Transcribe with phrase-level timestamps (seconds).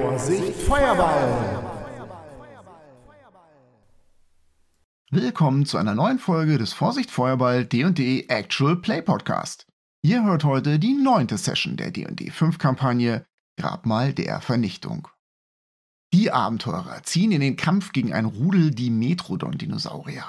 [0.00, 1.62] Vorsicht, Feuerball!
[5.10, 9.66] Willkommen zu einer neuen Folge des Vorsicht Feuerball D&D Actual Play Podcast.
[10.02, 13.26] Ihr hört heute die neunte Session der D&D 5 Kampagne
[13.60, 15.08] Grabmal der Vernichtung.
[16.14, 20.24] Die Abenteurer ziehen in den Kampf gegen ein Rudel Dimetrodon-Dinosaurier.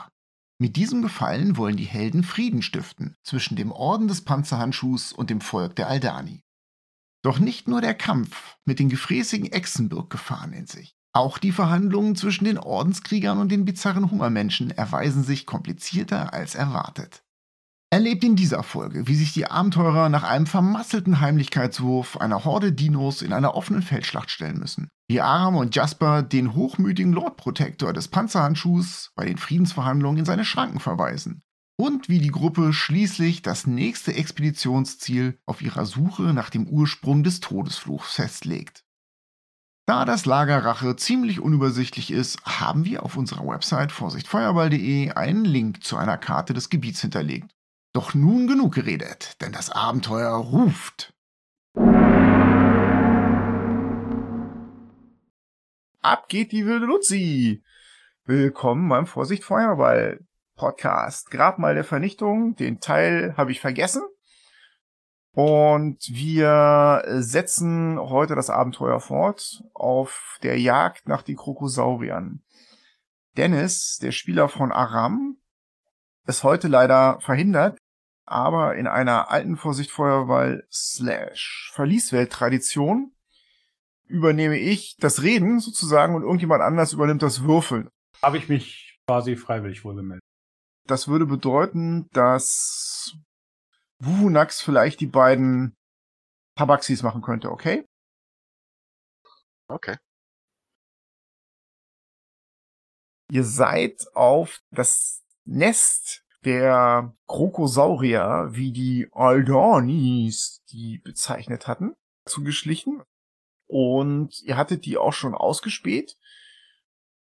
[0.60, 5.40] Mit diesem Gefallen wollen die Helden Frieden stiften zwischen dem Orden des Panzerhandschuhs und dem
[5.40, 6.44] Volk der Aldani.
[7.24, 10.96] Doch nicht nur der Kampf mit den gefräßigen Echsen birgt Gefahren in sich.
[11.14, 17.24] Auch die Verhandlungen zwischen den Ordenskriegern und den bizarren Hungermenschen erweisen sich komplizierter als erwartet.
[17.92, 23.22] Erlebt in dieser Folge, wie sich die Abenteurer nach einem vermasselten Heimlichkeitswurf einer Horde Dinos
[23.22, 24.90] in einer offenen Feldschlacht stellen müssen.
[25.08, 30.44] Wie Aram und Jasper den hochmütigen Lord Protector des Panzerhandschuhs bei den Friedensverhandlungen in seine
[30.44, 31.44] Schranken verweisen.
[31.76, 37.40] Und wie die Gruppe schließlich das nächste Expeditionsziel auf ihrer Suche nach dem Ursprung des
[37.40, 38.86] Todesfluchs festlegt.
[39.86, 45.84] Da das Lager Rache ziemlich unübersichtlich ist, haben wir auf unserer Website vorsichtfeuerball.de einen Link
[45.84, 47.52] zu einer Karte des Gebiets hinterlegt.
[47.92, 51.14] Doch nun genug geredet, denn das Abenteuer ruft.
[56.02, 57.64] Ab geht die wilde Luzi.
[58.26, 61.32] Willkommen beim Vorsicht Feuerball Podcast.
[61.32, 64.04] Grabmal der Vernichtung, den Teil habe ich vergessen.
[65.32, 72.44] Und wir setzen heute das Abenteuer fort auf der Jagd nach den Krokosauriern.
[73.36, 75.38] Dennis, der Spieler von Aram,
[76.28, 77.78] ist heute leider verhindert
[78.26, 83.12] aber in einer alten Vorsicht Feuerwahl slash Verlieswelt-Tradition
[84.08, 87.90] übernehme ich das Reden sozusagen und irgendjemand anders übernimmt das Würfeln.
[88.22, 90.23] Habe ich mich quasi freiwillig wohl gemeldet.
[90.86, 93.16] Das würde bedeuten, dass
[94.00, 95.76] Wuhunax vielleicht die beiden
[96.56, 97.86] Tabaxis machen könnte, okay?
[99.70, 99.98] Okay.
[103.32, 111.96] Ihr seid auf das Nest der Krokosaurier, wie die Aldanis die bezeichnet hatten,
[112.26, 113.02] zugeschlichen.
[113.68, 116.18] Und ihr hattet die auch schon ausgespäht.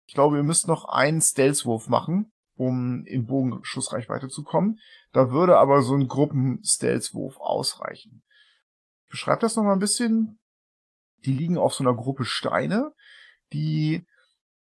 [0.07, 4.79] Ich glaube, ihr müsst noch einen Stealth-Wurf machen, um in Bogenschussreichweite zu kommen.
[5.13, 8.21] Da würde aber so ein Gruppen-Stealth-Wurf ausreichen.
[9.09, 10.39] Beschreibt das noch mal ein bisschen.
[11.25, 12.93] Die liegen auf so einer Gruppe Steine,
[13.51, 14.05] die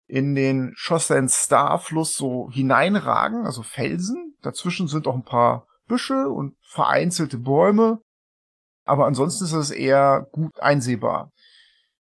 [0.06, 4.37] in den Schossen Starfluss so hineinragen, also Felsen.
[4.42, 8.00] Dazwischen sind auch ein paar Büsche und vereinzelte Bäume.
[8.84, 11.32] Aber ansonsten ist es eher gut einsehbar.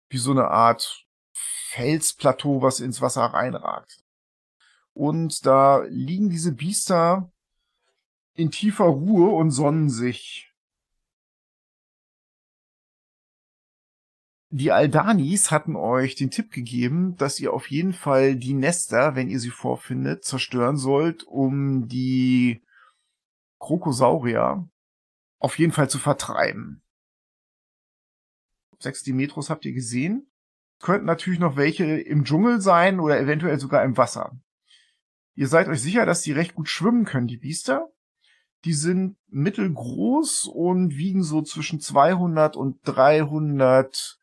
[0.08, 4.01] Wie so eine Art Felsplateau, was ins Wasser reinragt.
[4.94, 7.30] Und da liegen diese Biester
[8.34, 10.52] in tiefer Ruhe und sonnen sich.
[14.54, 19.30] Die Aldanis hatten euch den Tipp gegeben, dass ihr auf jeden Fall die Nester, wenn
[19.30, 22.62] ihr sie vorfindet, zerstören sollt, um die
[23.58, 24.68] Krokosaurier
[25.38, 26.82] auf jeden Fall zu vertreiben.
[28.78, 30.30] Sechs Dimetros habt ihr gesehen.
[30.80, 34.36] Könnten natürlich noch welche im Dschungel sein oder eventuell sogar im Wasser.
[35.34, 37.88] Ihr seid euch sicher, dass die recht gut schwimmen können, die Biester.
[38.64, 44.18] Die sind mittelgroß und wiegen so zwischen 200 und 300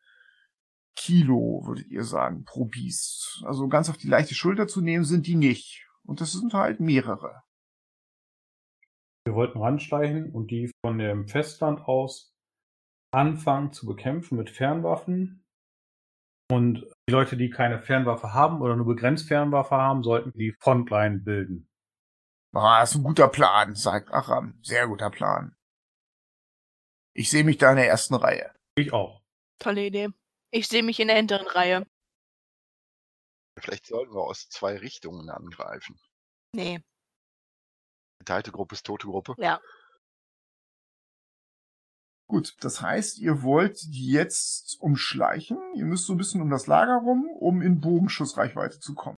[0.96, 3.42] Kilo, würdet ihr sagen, pro Biest.
[3.46, 5.86] Also ganz auf die leichte Schulter zu nehmen sind die nicht.
[6.04, 7.42] Und das sind halt mehrere.
[9.24, 12.34] Wir wollten ransteigen und die von dem Festland aus
[13.12, 15.39] anfangen zu bekämpfen mit Fernwaffen.
[16.50, 21.18] Und die Leute, die keine Fernwaffe haben oder nur begrenzt Fernwaffe haben, sollten die Frontline
[21.20, 21.70] bilden.
[22.52, 24.58] Ah, ist ein guter Plan, sagt Acham.
[24.62, 25.56] Sehr guter Plan.
[27.14, 28.52] Ich sehe mich da in der ersten Reihe.
[28.74, 29.22] Ich auch.
[29.60, 30.08] Tolle Idee.
[30.50, 31.86] Ich sehe mich in der hinteren Reihe.
[33.58, 36.00] Vielleicht sollten wir aus zwei Richtungen angreifen.
[36.52, 36.80] Nee.
[38.18, 39.34] Geteilte Gruppe ist tote Gruppe.
[39.38, 39.60] Ja.
[42.30, 45.58] Gut, das heißt, ihr wollt jetzt umschleichen.
[45.74, 49.16] Ihr müsst so ein bisschen um das Lager rum, um in Bogenschussreichweite zu kommen.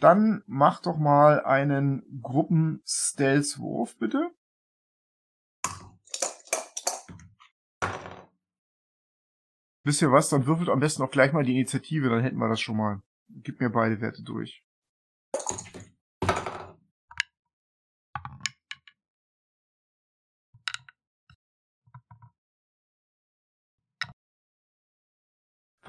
[0.00, 4.28] Dann macht doch mal einen Gruppen-Stealth-Wurf, bitte.
[9.84, 10.30] Wisst ihr was?
[10.30, 13.00] Dann würfelt am besten auch gleich mal die Initiative, dann hätten wir das schon mal.
[13.28, 14.64] Gib mir beide Werte durch.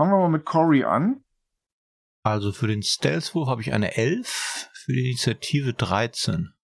[0.01, 1.24] Fangen wir mal mit Cory an.
[2.24, 6.56] Also für den Stealth-Wurf habe ich eine 11, für die Initiative 13.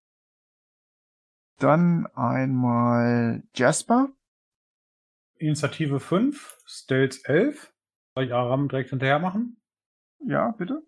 [1.60, 4.10] Dann einmal Jasper.
[5.36, 7.72] Initiative 5, Stealth 11.
[8.16, 9.62] Soll ich Aram direkt hinterher machen?
[10.26, 10.82] Ja, bitte.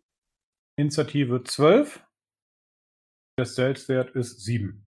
[0.76, 2.04] Initiative 12.
[3.38, 4.88] Der Stealth-Wert ist 7.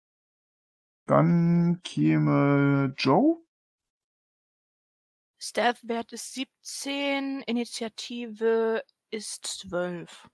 [1.06, 3.45] Dann käme Joe.
[5.38, 10.28] Stealth-Wert ist 17, Initiative ist 12.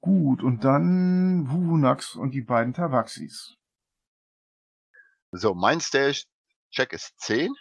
[0.00, 3.56] Gut, und dann Wuvunax und die beiden Tabaxis.
[5.32, 7.52] So, mein Stage-Check ist 10.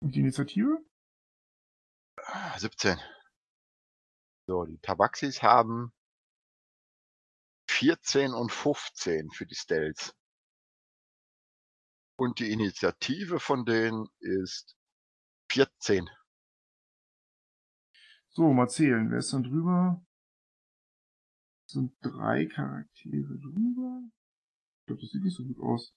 [0.00, 0.84] Und die Initiative?
[2.58, 3.00] 17.
[4.46, 5.92] So, die Tabaxis haben
[7.70, 10.14] 14 und 15 für die Stealths.
[12.22, 14.76] Und die Initiative von denen ist
[15.50, 16.08] 14.
[18.28, 19.10] So, mal zählen.
[19.10, 20.06] Wer ist dann drüber?
[21.66, 24.02] Sind drei Charaktere drüber.
[24.78, 25.96] Ich glaube, das sieht nicht so gut aus.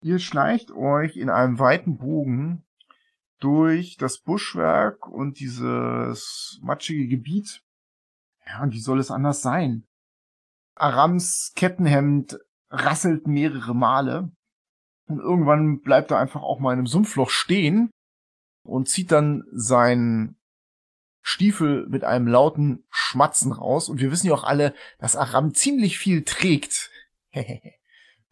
[0.00, 2.64] Ihr schleicht euch in einem weiten Bogen
[3.40, 7.64] durch das Buschwerk und dieses matschige Gebiet.
[8.46, 9.88] Ja, und wie soll es anders sein?
[10.76, 12.38] Arams Kettenhemd
[12.72, 14.32] rasselt mehrere Male.
[15.06, 17.90] Und irgendwann bleibt er einfach auch mal in einem Sumpfloch stehen
[18.64, 20.38] und zieht dann seinen
[21.20, 23.88] Stiefel mit einem lauten Schmatzen raus.
[23.88, 26.90] Und wir wissen ja auch alle, dass Aram ziemlich viel trägt.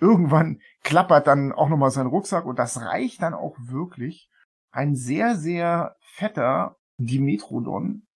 [0.00, 4.30] Irgendwann klappert dann auch nochmal sein Rucksack und das reicht dann auch wirklich.
[4.72, 8.06] Ein sehr, sehr fetter Dimetrodon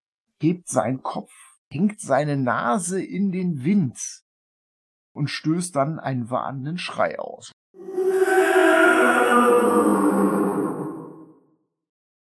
[0.40, 1.32] hebt seinen Kopf,
[1.68, 4.23] hängt seine Nase in den Wind
[5.14, 7.52] und stößt dann einen warnenden Schrei aus.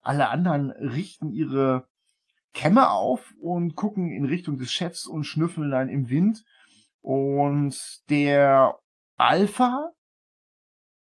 [0.03, 1.89] Alle anderen richten ihre
[2.53, 6.45] Kämme auf und gucken in Richtung des Chefs und schnüffeln dann im Wind.
[7.01, 8.79] Und der
[9.17, 9.91] Alpha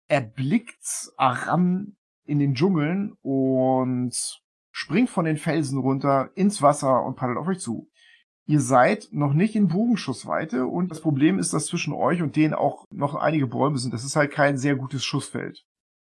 [0.09, 4.15] erblickt Aram in den Dschungeln und
[4.71, 7.91] springt von den Felsen runter ins Wasser und paddelt auf euch zu.
[8.47, 12.55] Ihr seid noch nicht in Bogenschussweite und das Problem ist, dass zwischen euch und denen
[12.55, 13.95] auch noch einige Bäume sind.
[13.95, 15.65] Das ist halt kein sehr gutes Schussfeld.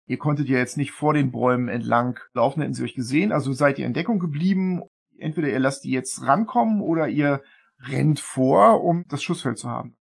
[0.06, 3.32] Ihr konntet ja jetzt nicht vor den Bäumen entlang laufen, hätten sie euch gesehen.
[3.32, 4.82] Also seid ihr in Deckung geblieben.
[5.16, 7.42] Entweder ihr lasst die jetzt rankommen oder ihr
[7.78, 9.96] rennt vor, um das Schussfeld zu haben.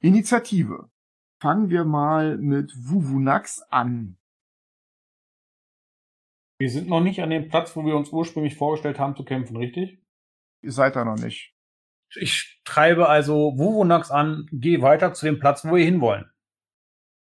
[0.00, 0.90] Initiative.
[1.40, 4.18] Fangen wir mal mit Wuvunax an.
[6.58, 9.56] Wir sind noch nicht an dem Platz, wo wir uns ursprünglich vorgestellt haben zu kämpfen,
[9.56, 9.98] richtig?
[10.62, 11.52] Ihr seid da noch nicht.
[12.14, 16.30] Ich treibe also Wuvunax an, gehe weiter zu dem Platz, wo wir hinwollen.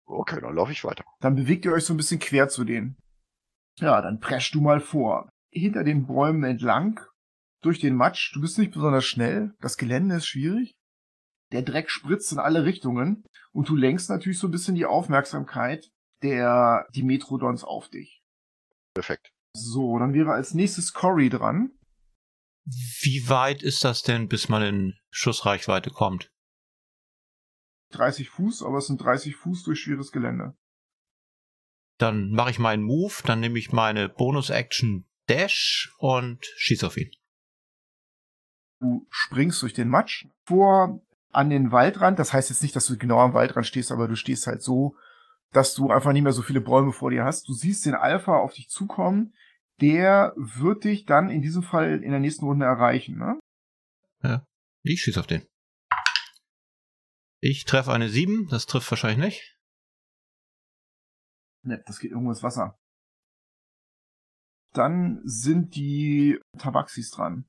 [0.04, 1.04] Okay, dann laufe ich weiter.
[1.20, 2.96] Dann bewegt ihr euch so ein bisschen quer zu denen.
[3.78, 5.28] Ja, dann presch du mal vor.
[5.50, 7.00] Hinter den Bäumen entlang,
[7.66, 8.34] durch den Matsch.
[8.34, 9.54] Du bist nicht besonders schnell.
[9.60, 10.74] Das Gelände ist schwierig.
[11.52, 13.24] Der Dreck spritzt in alle Richtungen.
[13.52, 15.90] Und du lenkst natürlich so ein bisschen die Aufmerksamkeit
[16.22, 18.22] der Dimetrodons auf dich.
[18.94, 19.32] Perfekt.
[19.54, 21.75] So, dann wäre als nächstes Cory dran.
[22.66, 26.32] Wie weit ist das denn, bis man in Schussreichweite kommt?
[27.92, 30.56] 30 Fuß, aber es sind 30 Fuß durch schweres Gelände.
[31.98, 37.10] Dann mache ich meinen Move, dann nehme ich meine Bonus-Action Dash und schieß auf ihn.
[38.80, 42.18] Du springst durch den Matsch vor an den Waldrand.
[42.18, 44.96] Das heißt jetzt nicht, dass du genau am Waldrand stehst, aber du stehst halt so,
[45.52, 47.48] dass du einfach nicht mehr so viele Bäume vor dir hast.
[47.48, 49.34] Du siehst den Alpha auf dich zukommen.
[49.80, 53.38] Der wird dich dann in diesem Fall in der nächsten Runde erreichen, ne?
[54.22, 54.44] Ja,
[54.82, 55.46] ich schieß auf den.
[57.40, 59.58] Ich treffe eine 7, das trifft wahrscheinlich nicht.
[61.62, 62.78] Ne, das geht irgendwo ins Wasser.
[64.72, 67.48] Dann sind die Tabaxis dran.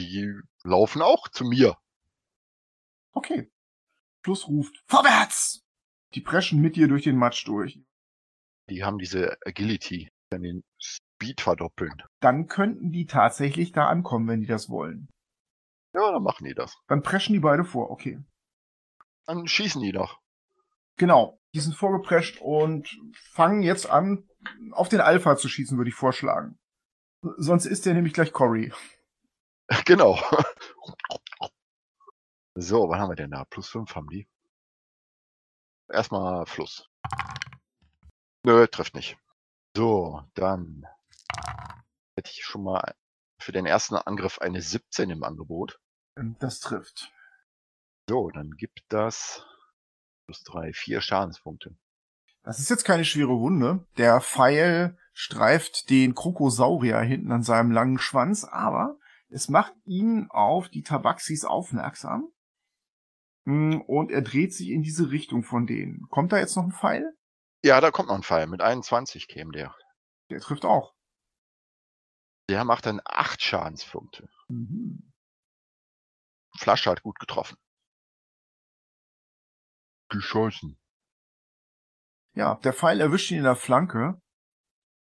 [0.00, 0.32] Die
[0.64, 1.76] laufen auch zu mir.
[3.12, 3.50] Okay.
[4.22, 5.64] Plus ruft Vorwärts!
[6.14, 7.82] Die preschen mit dir durch den Matsch durch.
[8.72, 12.02] Die haben diese Agility, dann den Speed verdoppeln.
[12.20, 15.10] Dann könnten die tatsächlich da ankommen, wenn die das wollen.
[15.94, 16.74] Ja, dann machen die das.
[16.88, 18.18] Dann preschen die beide vor, okay.
[19.26, 20.18] Dann schießen die doch.
[20.96, 21.38] Genau.
[21.54, 24.26] Die sind vorgeprescht und fangen jetzt an,
[24.70, 26.58] auf den Alpha zu schießen, würde ich vorschlagen.
[27.36, 28.72] Sonst ist der nämlich gleich Cory.
[29.84, 30.18] Genau.
[32.54, 33.44] So, was haben wir denn da?
[33.44, 34.26] Plus 5 haben die.
[35.88, 36.86] Erstmal Fluss.
[38.44, 39.16] Nö, trifft nicht.
[39.76, 40.86] So, dann
[42.16, 42.94] hätte ich schon mal
[43.38, 45.80] für den ersten Angriff eine 17 im Angebot.
[46.38, 47.12] Das trifft.
[48.08, 49.46] So, dann gibt das
[50.26, 51.76] plus 3, 4 Schadenspunkte.
[52.42, 53.86] Das ist jetzt keine schwere Wunde.
[53.96, 60.68] Der Pfeil streift den Krokosaurier hinten an seinem langen Schwanz, aber es macht ihn auf
[60.68, 62.28] die Tabaxis aufmerksam.
[63.44, 66.08] Mm, Und er dreht sich in diese Richtung von denen.
[66.08, 67.14] Kommt da jetzt noch ein Pfeil?
[67.64, 68.46] Ja, da kommt noch ein Pfeil.
[68.46, 69.74] Mit 21 käme der.
[70.30, 70.94] Der trifft auch.
[72.48, 74.28] Der macht dann 8 Schadenspunkte.
[74.48, 75.12] Mhm.
[76.58, 77.56] Flasche hat gut getroffen.
[80.08, 80.78] Geschossen.
[82.34, 84.20] Ja, der Pfeil erwischt ihn in der Flanke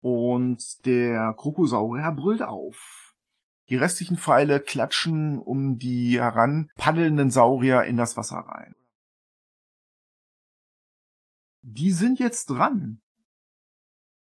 [0.03, 3.15] und der Krokosaurier brüllt auf.
[3.69, 8.75] Die restlichen Pfeile klatschen um die heranpaddelnden Saurier in das Wasser rein.
[11.63, 13.01] Die sind jetzt dran.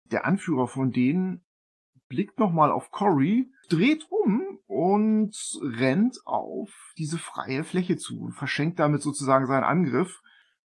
[0.06, 1.46] Der Anführer von denen
[2.10, 8.80] blickt nochmal auf Cory, dreht um und rennt auf diese freie Fläche zu und verschenkt
[8.80, 10.22] damit sozusagen seinen Angriff,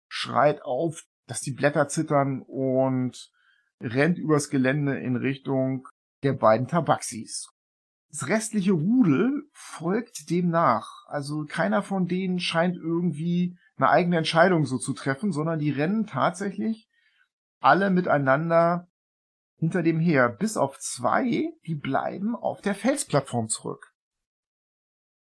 [0.07, 3.31] schreit auf, dass die Blätter zittern und
[3.79, 5.87] rennt übers Gelände in Richtung
[6.23, 7.49] der beiden Tabaxis.
[8.09, 11.05] Das restliche Rudel folgt dem nach.
[11.07, 16.05] Also keiner von denen scheint irgendwie eine eigene Entscheidung so zu treffen, sondern die rennen
[16.05, 16.89] tatsächlich
[17.59, 18.87] alle miteinander
[19.55, 23.93] hinter dem her, bis auf zwei, die bleiben auf der Felsplattform zurück.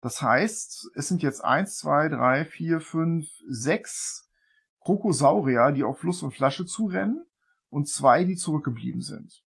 [0.01, 4.29] Das heißt, es sind jetzt eins, zwei, drei, vier, fünf, sechs
[4.81, 7.25] Krokosaurier, die auf Fluss und Flasche zurennen
[7.69, 9.43] und zwei, die zurückgeblieben sind.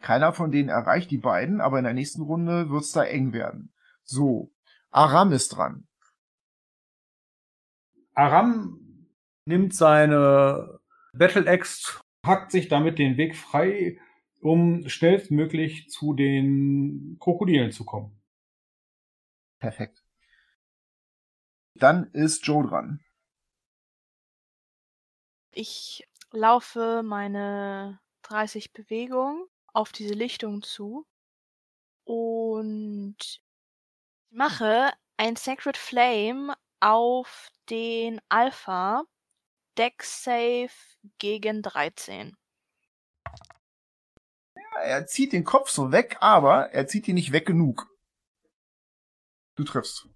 [0.00, 3.72] Keiner von denen erreicht die beiden, aber in der nächsten Runde wird's da eng werden.
[4.02, 4.52] So,
[4.90, 5.86] Aram ist dran.
[8.14, 9.08] Aram
[9.46, 10.80] nimmt seine
[11.12, 13.98] Battle Axe, hackt sich damit den Weg frei,
[14.40, 18.20] um schnellstmöglich zu den Krokodilen zu kommen.
[19.60, 20.02] Perfekt.
[21.74, 23.00] Dann ist Joe dran.
[25.54, 31.06] Ich laufe meine 30 Bewegungen auf diese Lichtung zu
[32.04, 33.16] und
[34.30, 39.04] mache ein Sacred Flame auf den Alpha
[39.78, 40.72] Dex Save
[41.18, 42.36] gegen 13.
[44.56, 47.86] Ja, er zieht den Kopf so weg, aber er zieht ihn nicht weg genug.
[49.54, 50.08] Du triffst.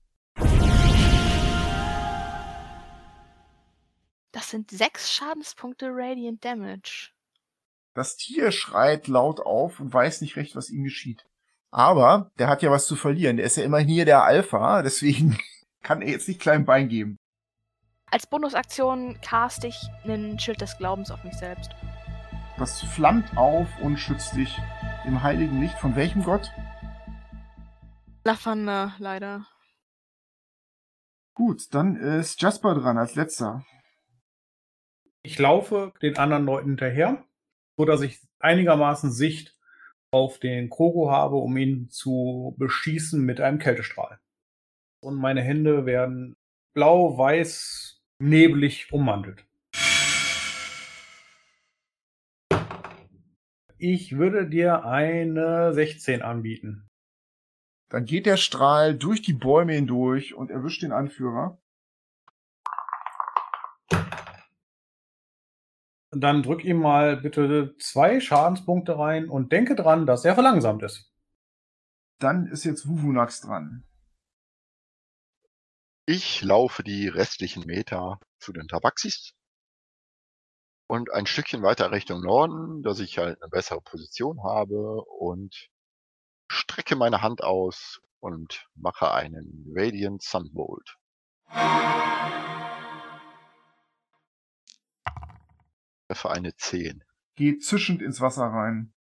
[4.32, 7.12] Das sind sechs Schadenspunkte Radiant Damage.
[7.94, 11.24] Das Tier schreit laut auf und weiß nicht recht, was ihm geschieht.
[11.70, 13.36] Aber der hat ja was zu verlieren.
[13.36, 15.38] Der ist ja immerhin hier der Alpha, deswegen
[15.86, 17.16] kann er jetzt nicht klein Bein geben.
[18.10, 21.70] Als Bonusaktion cast ich einen Schild des Glaubens auf mich selbst.
[22.58, 24.58] Das flammt auf und schützt dich
[25.06, 26.50] im heiligen Licht von welchem Gott?
[28.24, 29.46] Lavanda, leider.
[31.34, 33.64] Gut, dann ist Jasper dran als letzter.
[35.22, 37.24] Ich laufe den anderen Leuten hinterher,
[37.76, 39.56] so dass ich einigermaßen Sicht
[40.10, 44.18] auf den Kroko habe, um ihn zu beschießen mit einem Kältestrahl.
[45.06, 46.34] Und meine Hände werden
[46.74, 49.46] blau, weiß, neblig ummantelt.
[53.78, 56.88] Ich würde dir eine 16 anbieten.
[57.88, 61.62] Dann geht der Strahl durch die Bäume hindurch und erwischt den Anführer.
[66.10, 71.14] Dann drück ihm mal bitte zwei Schadenspunkte rein und denke dran, dass er verlangsamt ist.
[72.18, 73.84] Dann ist jetzt Wuvunax dran.
[76.08, 79.34] Ich laufe die restlichen Meter zu den Tabaxis
[80.86, 85.68] und ein Stückchen weiter Richtung Norden, dass ich halt eine bessere Position habe und
[86.46, 90.96] strecke meine Hand aus und mache einen Radiant Sunbolt.
[96.06, 97.02] Treffe eine 10.
[97.34, 98.94] Geht zischend ins Wasser rein.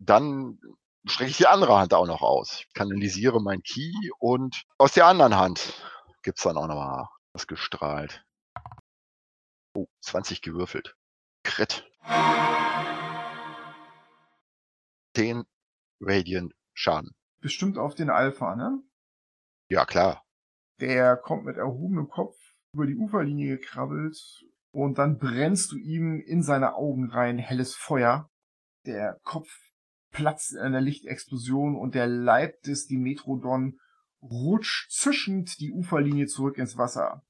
[0.00, 0.58] Dann
[1.06, 2.60] strecke ich die andere Hand auch noch aus.
[2.60, 5.82] Ich kanalisiere mein Key und aus der anderen Hand
[6.22, 8.24] gibt's dann auch noch mal was gestrahlt.
[9.74, 10.96] Oh, 20 gewürfelt.
[11.44, 11.88] Crit.
[15.14, 15.44] 10
[16.00, 17.14] Radiant Schaden.
[17.40, 18.82] Bestimmt auf den Alpha, ne?
[19.68, 20.24] Ja, klar.
[20.80, 22.36] Der kommt mit erhobenem Kopf
[22.72, 28.30] über die Uferlinie gekrabbelt und dann brennst du ihm in seine Augen rein helles Feuer.
[28.84, 29.48] Der Kopf
[30.16, 33.78] platzt in einer Lichtexplosion und der Leib des Dimetrodon
[34.22, 37.22] rutscht zischend die Uferlinie zurück ins Wasser.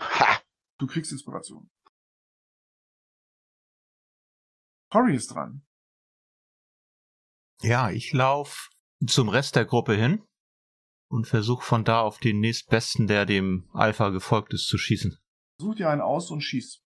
[0.00, 0.40] Ha!
[0.78, 1.70] Du kriegst Inspiration.
[4.90, 5.66] Cory ist dran.
[7.60, 8.70] Ja, ich lauf
[9.06, 10.26] zum Rest der Gruppe hin
[11.08, 15.18] und versuche von da auf den nächstbesten, der dem Alpha gefolgt ist, zu schießen.
[15.58, 16.82] Such dir einen aus und schieß.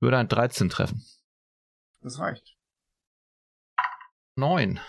[0.00, 1.04] Würde ein 13 treffen.
[2.02, 2.56] Das reicht.
[4.36, 4.80] 9.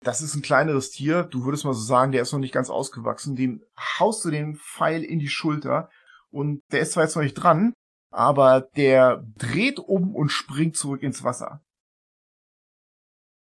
[0.00, 1.22] Das ist ein kleineres Tier.
[1.22, 3.36] Du würdest mal so sagen, der ist noch nicht ganz ausgewachsen.
[3.36, 3.64] Dem
[3.98, 5.90] haust du den Pfeil in die Schulter
[6.30, 7.72] und der ist zwar jetzt noch nicht dran,
[8.10, 11.64] aber der dreht um und springt zurück ins Wasser.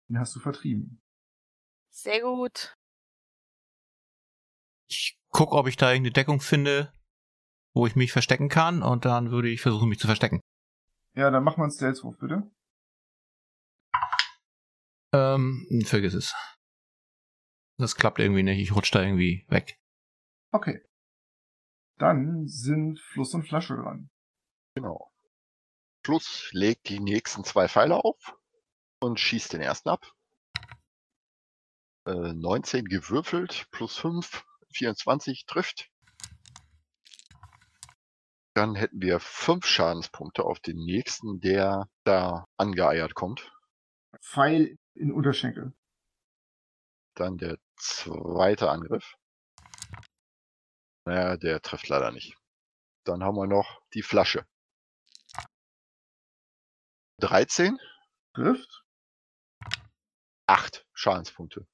[0.09, 1.01] Den hast du vertrieben.
[1.91, 2.77] Sehr gut.
[4.89, 6.93] Ich guck, ob ich da irgendeine Deckung finde,
[7.75, 10.41] wo ich mich verstecken kann und dann würde ich versuchen, mich zu verstecken.
[11.15, 12.51] Ja, dann mach mal einen Stealth-Wurf, bitte.
[15.13, 16.35] Ähm, vergiss es.
[17.79, 18.61] Das klappt irgendwie nicht.
[18.61, 19.81] Ich rutsch da irgendwie weg.
[20.53, 20.85] Okay.
[21.99, 24.11] Dann sind Fluss und Flasche dran.
[24.75, 25.13] Genau.
[26.05, 28.37] Fluss legt die nächsten zwei Pfeile auf
[29.01, 30.13] und schießt den ersten ab.
[32.07, 35.90] Äh, 19 gewürfelt, plus 5, 24 trifft.
[38.55, 43.53] Dann hätten wir 5 Schadenspunkte auf den nächsten, der da angeeiert kommt.
[44.21, 45.73] Pfeil in Unterschenkel.
[47.15, 49.15] Dann der zweite Angriff.
[51.07, 52.37] Naja, der trifft leider nicht.
[53.05, 54.47] Dann haben wir noch die Flasche.
[57.21, 57.79] 13,
[58.35, 58.85] Trifft.
[60.47, 61.67] 8 Schadenspunkte.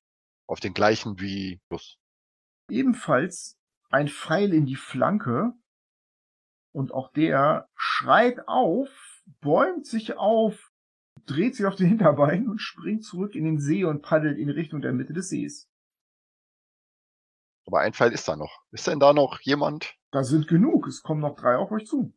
[0.48, 1.98] Auf den gleichen wie Plus.
[2.70, 3.56] Ebenfalls
[3.90, 5.52] ein Pfeil in die Flanke.
[6.76, 8.90] Und auch der schreit auf,
[9.40, 10.70] bäumt sich auf,
[11.24, 14.82] dreht sich auf den Hinterbeinen und springt zurück in den See und paddelt in Richtung
[14.82, 15.70] der Mitte des Sees.
[17.66, 18.62] Aber ein Pfeil ist da noch.
[18.72, 19.96] Ist denn da noch jemand?
[20.10, 20.86] Da sind genug.
[20.86, 22.12] Es kommen noch drei auf euch zu.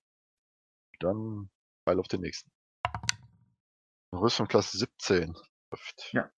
[0.99, 1.49] Dann
[1.85, 2.51] Pfeil auf den nächsten.
[4.13, 5.37] Rüstung Klasse 17
[5.69, 6.09] trifft.
[6.11, 6.29] Ja.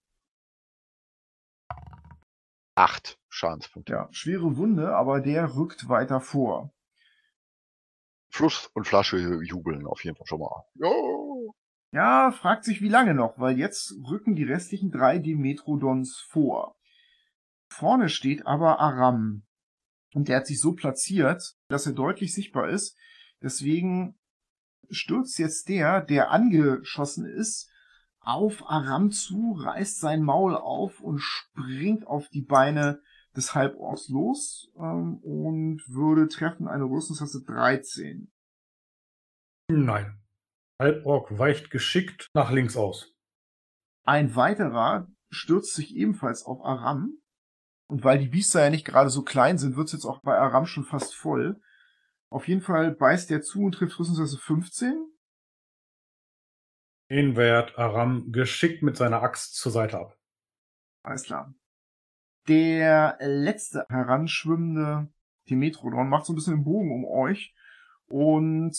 [2.75, 3.93] 8 Schadenspunkte.
[3.93, 6.71] Ja, schwere Wunde, aber der rückt weiter vor.
[8.31, 10.63] Fluss und Flasche jubeln auf jeden Fall schon mal.
[10.75, 11.53] Jo!
[11.93, 16.75] Ja, fragt sich wie lange noch, weil jetzt rücken die restlichen drei Dimetrodons vor.
[17.69, 19.44] Vorne steht aber Aram.
[20.13, 22.98] Und der hat sich so platziert, dass er deutlich sichtbar ist.
[23.41, 24.17] Deswegen
[24.89, 27.70] stürzt jetzt der, der angeschossen ist,
[28.20, 33.01] auf Aram zu, reißt sein Maul auf und springt auf die Beine
[33.35, 38.31] des Halborgs los ähm, und würde treffen eine Rüstungstaste 13.
[39.70, 40.20] Nein.
[40.79, 43.13] Halborg weicht geschickt nach links aus.
[44.03, 47.17] Ein weiterer stürzt sich ebenfalls auf Aram.
[47.87, 50.65] Und weil die Biester ja nicht gerade so klein sind, wird's jetzt auch bei Aram
[50.65, 51.61] schon fast voll.
[52.29, 55.07] Auf jeden Fall beißt der zu und trifft Rüstungstaste 15.
[57.09, 60.17] Den wehrt Aram geschickt mit seiner Axt zur Seite ab.
[61.03, 61.53] Alles klar.
[62.47, 65.11] Der letzte heranschwimmende
[65.49, 67.53] Dimetrodon macht so ein bisschen den Bogen um euch
[68.07, 68.75] und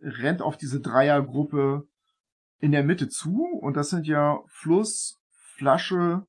[0.00, 1.88] rennt auf diese Dreiergruppe
[2.58, 3.44] in der Mitte zu.
[3.44, 6.26] Und das sind ja Fluss, Flasche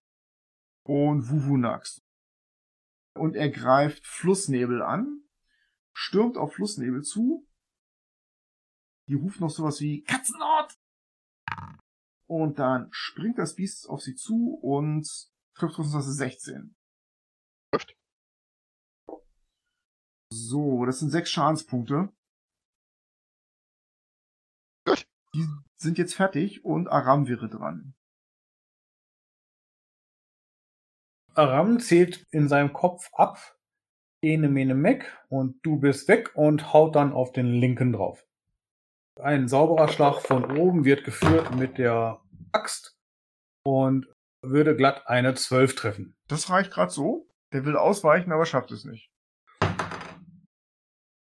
[0.83, 2.03] und Wuvunax.
[3.13, 5.23] Und er greift Flussnebel an,
[5.93, 7.47] stürmt auf Flussnebel zu.
[9.07, 10.77] Die ruft noch sowas wie Katzenort!
[12.25, 15.07] Und dann springt das Biest auf sie zu und
[15.59, 16.75] das 16.
[17.71, 17.95] Trifft.
[20.31, 22.09] So, das sind sechs Schadenspunkte.
[24.85, 25.07] Gut.
[25.33, 27.93] Die sind jetzt fertig und Aram wäre dran.
[31.33, 33.57] Aram zählt in seinem Kopf ab,
[34.21, 38.25] ene mene meck und du bist weg und haut dann auf den linken drauf.
[39.19, 42.97] Ein sauberer Schlag von oben wird geführt mit der Axt
[43.63, 44.07] und
[44.41, 46.15] würde glatt eine 12 treffen.
[46.27, 47.27] Das reicht gerade so.
[47.53, 49.09] Der will ausweichen, aber schafft es nicht.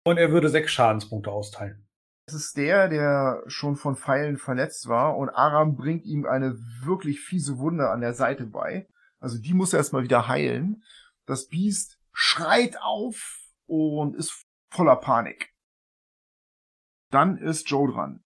[0.03, 1.87] Und er würde sechs Schadenspunkte austeilen.
[2.25, 7.21] Das ist der, der schon von Pfeilen verletzt war und Aram bringt ihm eine wirklich
[7.21, 8.87] fiese Wunde an der Seite bei.
[9.19, 10.83] Also die muss er erstmal wieder heilen.
[11.25, 15.53] Das Biest schreit auf und ist voller Panik.
[17.11, 18.23] Dann ist Joe dran.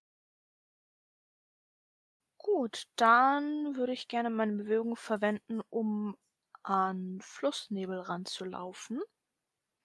[2.56, 6.15] Gut, dann würde ich gerne meine Bewegung verwenden, um
[6.63, 9.02] an Flussnebel ranzulaufen.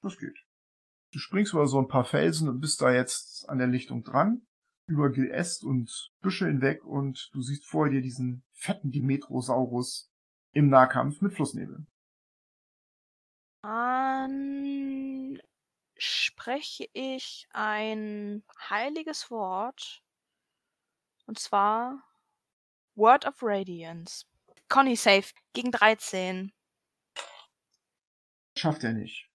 [0.03, 0.39] Das geht.
[1.13, 4.47] Du springst über so ein paar Felsen und bist da jetzt an der Lichtung dran,
[4.87, 10.09] über Geäst und Büsche hinweg und du siehst vor dir diesen fetten Dimetrosaurus
[10.53, 11.85] im Nahkampf mit Flussnebel.
[13.63, 15.43] Dann
[15.97, 20.05] spreche ich ein heiliges Wort.
[21.27, 22.05] Und zwar
[23.01, 24.27] Word of Radiance.
[24.69, 26.53] Conny safe gegen 13.
[28.59, 29.31] Schafft er nicht.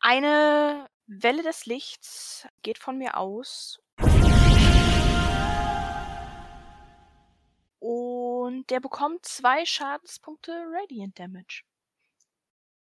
[0.00, 3.78] Eine Welle des Lichts geht von mir aus.
[7.78, 11.64] Und der bekommt zwei Schadenspunkte Radiant Damage.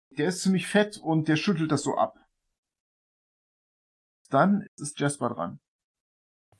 [0.10, 2.18] Der ist ziemlich fett und der schüttelt das so ab.
[4.30, 5.60] Dann ist Jasper dran.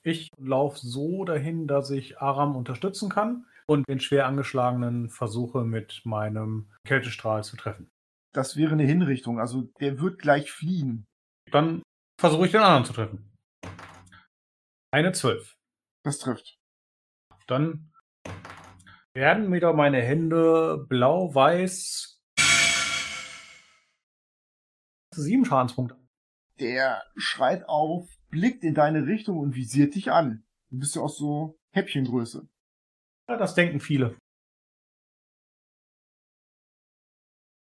[0.08, 6.02] Ich laufe so dahin, dass ich Aram unterstützen kann und den schwer angeschlagenen versuche mit
[6.06, 7.90] meinem Kältestrahl zu treffen.
[8.34, 11.04] Das wäre eine Hinrichtung, also der wird gleich fliehen.
[11.52, 11.84] Dann
[12.22, 13.34] versuche ich den anderen zu treffen.
[14.94, 15.58] Eine 12.
[16.06, 16.58] Das trifft.
[17.46, 17.92] Dann
[19.14, 22.22] werden wieder meine Hände blau-weiß.
[25.14, 25.98] Sieben Schadenspunkte.
[26.62, 30.46] Der schreit auf, blickt in deine Richtung und visiert dich an.
[30.70, 32.48] Du bist ja auch so Häppchengröße.
[33.28, 34.16] Ja, das denken viele.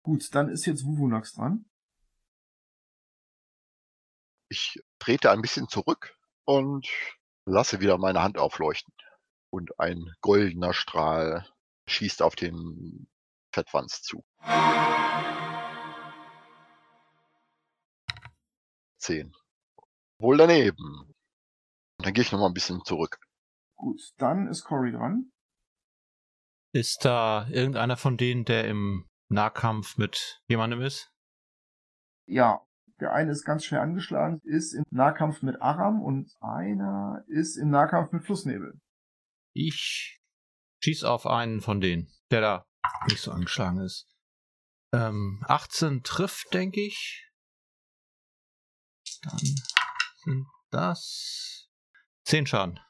[0.03, 1.65] Gut, dann ist jetzt Wuvunax dran.
[4.51, 6.87] Ich trete ein bisschen zurück und
[7.47, 8.93] lasse wieder meine Hand aufleuchten.
[9.51, 11.49] Und ein goldener Strahl
[11.89, 13.09] schießt auf den
[13.51, 14.23] Fettwanz zu.
[18.99, 19.35] Zehn.
[20.19, 21.15] Wohl daneben.
[21.99, 23.19] Und dann gehe ich noch mal ein bisschen zurück.
[23.77, 25.31] Gut, dann ist Cory dran.
[26.73, 31.11] Ist da irgendeiner von denen, der im Nahkampf mit jemandem ist?
[32.27, 32.67] Ja,
[33.01, 37.71] der eine ist ganz schwer angeschlagen, ist im Nahkampf mit Aram und einer ist im
[37.71, 38.81] Nahkampf mit Flussnebel.
[39.55, 40.21] Ich
[40.83, 42.67] schieß auf einen von denen, der da
[43.09, 44.09] nicht so angeschlagen ist.
[44.93, 47.31] Ähm, 18 trifft, denke ich.
[49.23, 49.41] Dann
[50.27, 51.69] sind das
[52.25, 52.81] 10 Schaden.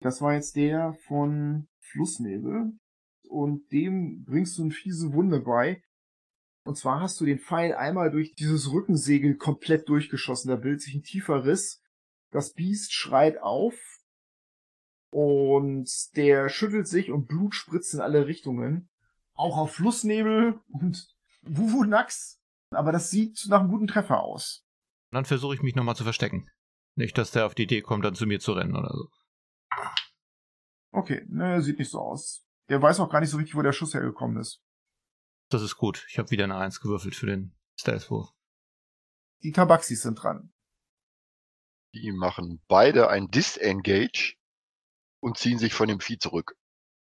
[0.00, 2.72] Das war jetzt der von Flussnebel.
[3.28, 5.82] Und dem bringst du eine fiese Wunde bei.
[6.64, 10.48] Und zwar hast du den Pfeil einmal durch dieses Rückensegel komplett durchgeschossen.
[10.48, 11.82] Da bildet sich ein tiefer Riss.
[12.30, 13.74] Das Biest schreit auf.
[15.12, 18.88] Und der schüttelt sich und Blut spritzt in alle Richtungen.
[19.34, 22.40] Auch auf Flussnebel und Wuvunax.
[22.70, 24.64] Aber das sieht nach einem guten Treffer aus.
[25.10, 26.48] Dann versuche ich mich nochmal zu verstecken.
[26.96, 29.08] Nicht, dass der auf die Idee kommt, dann zu mir zu rennen oder so.
[30.92, 32.44] Okay, ne, sieht nicht so aus.
[32.68, 34.62] Der weiß auch gar nicht so richtig, wo der Schuss hergekommen ist.
[35.48, 36.06] Das ist gut.
[36.08, 38.30] Ich habe wieder eine Eins gewürfelt für den Stealth-Wurf.
[39.42, 40.52] Die Tabaxis sind dran.
[41.94, 44.36] Die machen beide ein Disengage
[45.20, 46.54] und ziehen sich von dem Vieh zurück.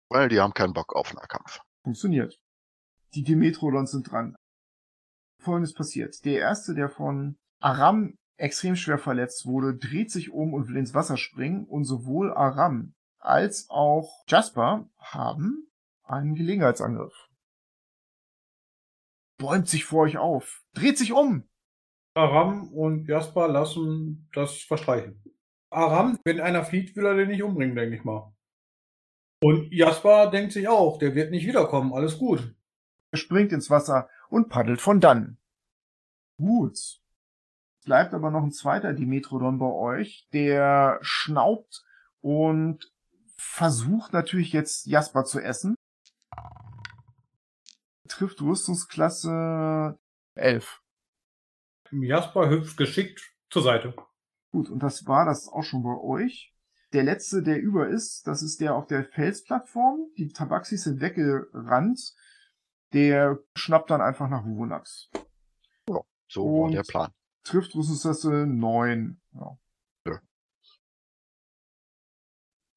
[0.10, 1.60] Weil die haben keinen Bock auf Nahkampf.
[1.84, 2.38] Funktioniert.
[3.13, 4.36] Die Dimetrodons sind dran.
[5.41, 6.23] Folgendes passiert.
[6.25, 10.93] Der erste, der von Aram extrem schwer verletzt wurde, dreht sich um und will ins
[10.93, 15.67] Wasser springen und sowohl Aram als auch Jasper haben
[16.04, 17.28] einen Gelegenheitsangriff.
[19.39, 21.49] Bäumt sich vor euch auf, dreht sich um.
[22.13, 25.23] Aram und Jasper lassen das verstreichen.
[25.71, 28.32] Aram, wenn einer flieht, will er den nicht umbringen, denke ich mal.
[29.41, 32.56] Und Jasper denkt sich auch, der wird nicht wiederkommen, alles gut.
[33.12, 35.39] Er springt ins Wasser und paddelt von dann.
[36.38, 37.01] Gut.
[37.86, 41.86] Bleibt aber noch ein zweiter Dimetrodon bei euch, der schnaubt
[42.19, 42.91] und
[43.38, 45.76] versucht natürlich jetzt Jasper zu essen.
[48.08, 50.00] Trifft Rüstungsklasse
[50.36, 50.82] 11.
[51.91, 53.21] Jasper hüpft geschickt
[53.52, 53.93] zur Seite.
[54.52, 56.54] Gut, und das war das auch schon bei euch.
[56.93, 60.08] Der letzte, der über ist, das ist der auf der Felsplattform.
[60.17, 62.15] Die Tabaxis sind weggerannt.
[62.93, 65.10] Der schnappt dann einfach nach Wuvonax.
[65.89, 67.12] Ja, so war Und- der Plan.
[67.45, 69.21] Trifft Rüstungsklasse 9.
[69.34, 69.58] Ja.
[70.08, 70.19] Ja.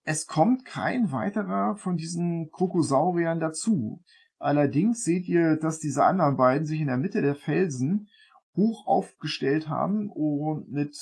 [0.04, 4.04] Es kommt kein weiterer von diesen Krokosauriern dazu.
[4.38, 8.08] Allerdings seht ihr, dass diese anderen beiden sich in der Mitte der Felsen
[8.54, 10.96] hoch aufgestellt haben und mit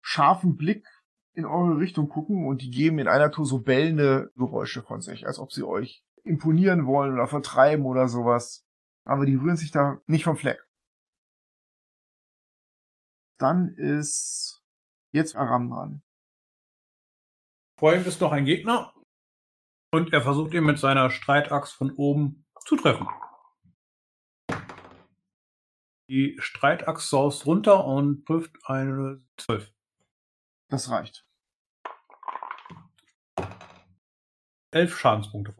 [0.00, 0.86] scharfem Blick
[1.34, 5.26] in eure Richtung gucken und die geben in einer Tour so bellende Geräusche von sich,
[5.26, 8.64] als ob sie euch imponieren wollen oder vertreiben oder sowas.
[9.04, 10.64] Aber die rühren sich da nicht vom Fleck.
[13.40, 14.62] Dann ist
[15.12, 16.02] jetzt Aram dran.
[17.78, 18.92] Vor ihm ist noch ein Gegner
[19.92, 23.08] und er versucht ihn mit seiner Streitaxt von oben zu treffen.
[26.10, 29.72] Die Streitaxt saust runter und trifft eine 12.
[30.68, 31.24] Das reicht.
[34.72, 35.56] 11 Schadenspunkte.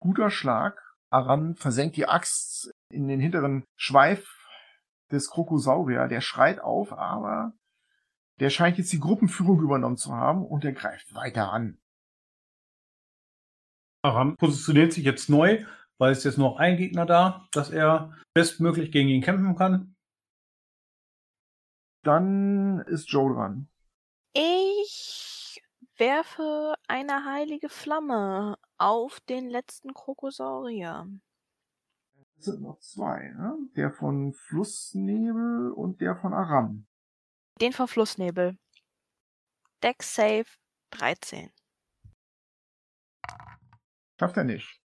[0.00, 0.82] Guter Schlag.
[1.10, 4.41] Aram versenkt die Axt in den hinteren Schweif
[5.12, 6.08] des Krokosaurier.
[6.08, 7.52] Der schreit auf, aber
[8.40, 11.78] der scheint jetzt die Gruppenführung übernommen zu haben und der greift weiter an.
[14.04, 15.64] Aram positioniert sich jetzt neu,
[15.98, 19.94] weil es jetzt noch ein Gegner da, dass er bestmöglich gegen ihn kämpfen kann.
[22.02, 23.68] Dann ist Joe dran.
[24.32, 25.62] Ich
[25.98, 31.06] Werfe eine heilige Flamme auf den letzten Krokosaurier.
[32.42, 33.56] Sind noch zwei, ne?
[33.76, 36.88] Der von Flussnebel und der von Aram.
[37.60, 38.58] Den von Flussnebel.
[39.80, 40.46] Deck Save
[40.90, 41.52] 13.
[44.18, 44.80] Schafft er nicht.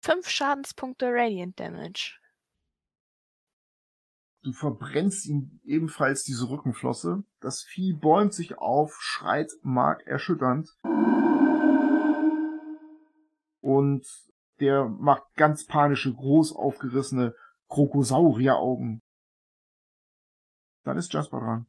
[0.00, 2.18] Fünf Schadenspunkte Radiant Damage.
[4.46, 7.24] Du verbrennst ihm ebenfalls diese Rückenflosse.
[7.40, 10.68] Das Vieh bäumt sich auf, schreit markerschütternd.
[13.60, 14.06] Und
[14.60, 17.34] der macht ganz panische, groß aufgerissene
[17.68, 19.02] Krokosaurieraugen.
[20.84, 21.66] Dann ist Jasper dran.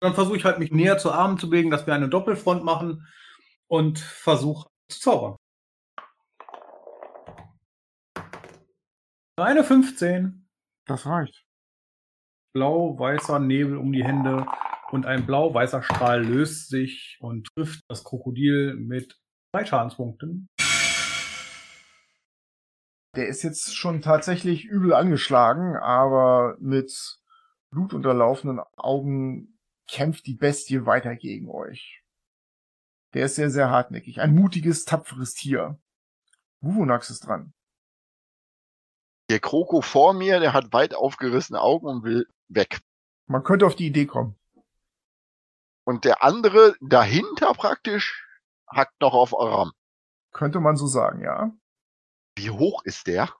[0.00, 3.06] Dann versuche ich halt mich näher zu Armen zu bewegen, dass wir eine Doppelfront machen
[3.66, 5.36] und versuche zu zaubern.
[9.36, 10.48] Eine 15.
[10.86, 11.47] Das reicht.
[12.54, 14.46] Blau-weißer Nebel um die Hände
[14.90, 19.18] und ein blau-weißer Strahl löst sich und trifft das Krokodil mit
[19.52, 20.48] drei Schadenspunkten.
[23.16, 27.18] Der ist jetzt schon tatsächlich übel angeschlagen, aber mit
[27.70, 29.58] blutunterlaufenden Augen
[29.90, 32.02] kämpft die Bestie weiter gegen euch.
[33.14, 34.20] Der ist sehr, sehr hartnäckig.
[34.20, 35.80] Ein mutiges, tapferes Tier.
[36.60, 37.52] Wuvonax ist dran.
[39.30, 42.80] Der Kroko vor mir, der hat weit aufgerissene Augen und will weg.
[43.26, 44.36] Man könnte auf die Idee kommen.
[45.84, 48.26] Und der andere dahinter praktisch
[48.66, 49.72] hackt noch auf Aram.
[50.32, 51.52] Könnte man so sagen, ja.
[52.36, 53.34] Wie hoch ist der?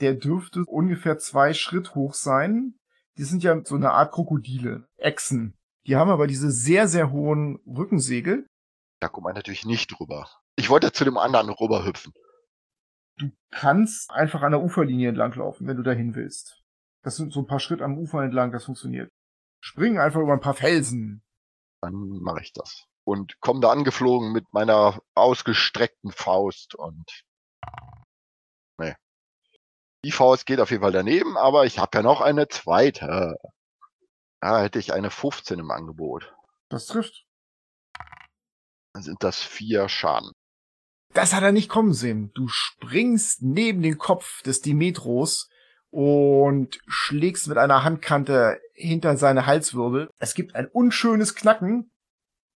[0.00, 2.78] Der dürfte ungefähr zwei Schritt hoch sein.
[3.16, 5.56] Die sind ja so eine Art Krokodile, Echsen.
[5.86, 8.46] Die haben aber diese sehr, sehr hohen Rückensegel.
[9.00, 10.28] Da kommt man natürlich nicht drüber.
[10.56, 12.12] Ich wollte zu dem anderen rüberhüpfen.
[13.16, 16.59] Du kannst einfach an der Uferlinie entlang laufen, wenn du dahin willst.
[17.02, 19.10] Das sind so ein paar Schritt am Ufer entlang, das funktioniert.
[19.62, 21.22] Spring einfach über ein paar Felsen.
[21.82, 22.86] Dann mache ich das.
[23.04, 27.24] Und komme da angeflogen mit meiner ausgestreckten Faust und.
[28.78, 28.94] Nee.
[30.04, 33.36] Die Faust geht auf jeden Fall daneben, aber ich habe ja noch eine zweite.
[34.40, 36.34] Da hätte ich eine 15 im Angebot.
[36.68, 37.26] Das trifft.
[38.94, 40.32] Dann sind das vier Schaden.
[41.12, 42.30] Das hat er nicht kommen sehen.
[42.34, 45.49] Du springst neben den Kopf des Dimetros
[45.90, 50.10] und schlägst mit einer Handkante hinter seine Halswirbel.
[50.18, 51.90] Es gibt ein unschönes Knacken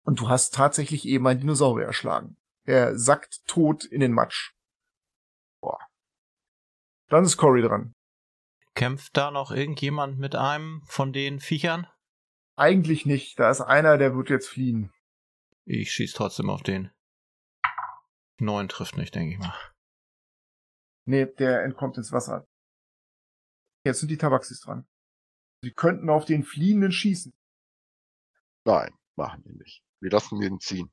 [0.04, 2.36] und du hast tatsächlich eben einen Dinosaurier erschlagen.
[2.64, 4.52] Er sackt tot in den Matsch.
[5.60, 5.78] Boah.
[7.08, 7.92] Dann ist Cory dran.
[8.74, 11.86] Kämpft da noch irgendjemand mit einem von den Viechern?
[12.56, 13.38] Eigentlich nicht.
[13.38, 14.92] Da ist einer, der wird jetzt fliehen.
[15.64, 16.90] Ich schieß trotzdem auf den.
[18.38, 19.54] Neun trifft nicht, denke ich mal.
[21.06, 22.46] Nee, der entkommt ins Wasser.
[23.84, 24.86] Jetzt sind die Tabaxis dran.
[25.62, 27.32] Sie könnten auf den Fliehenden schießen.
[28.64, 29.82] Nein, machen wir nicht.
[30.00, 30.90] Wir lassen den ziehen.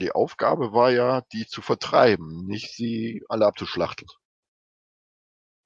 [0.00, 4.08] Die Aufgabe war ja, die zu vertreiben, nicht sie alle abzuschlachten.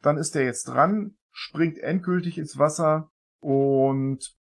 [0.02, 4.36] Dann ist er jetzt dran, springt endgültig ins Wasser und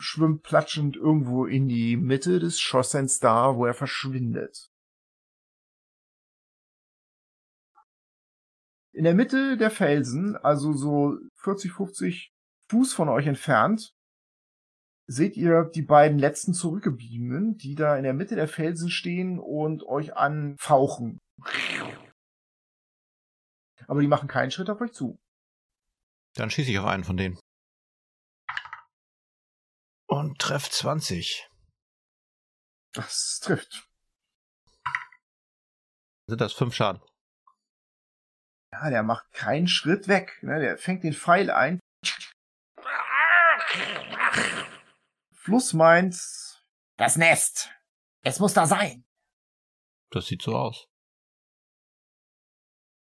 [0.00, 4.70] schwimmt platschend irgendwo in die Mitte des Schossens da, wo er verschwindet.
[8.92, 12.32] In der Mitte der Felsen, also so 40, 50
[12.70, 13.94] Fuß von euch entfernt,
[15.06, 19.82] seht ihr die beiden letzten Zurückgebliebenen, die da in der Mitte der Felsen stehen und
[19.82, 21.18] euch anfauchen.
[23.88, 25.18] Aber die machen keinen Schritt auf euch zu.
[26.34, 27.40] Dann schieße ich auf einen von denen.
[30.06, 31.48] Und treff 20.
[32.92, 33.88] Das trifft.
[36.28, 37.02] Sind das fünf Schaden?
[38.80, 40.38] Ja, der macht keinen Schritt weg.
[40.42, 40.58] Ne?
[40.58, 41.80] Der fängt den Pfeil ein.
[45.34, 46.14] Fluss meint,
[46.96, 47.70] das Nest.
[48.22, 49.04] Es muss da sein.
[50.10, 50.86] Das sieht so aus.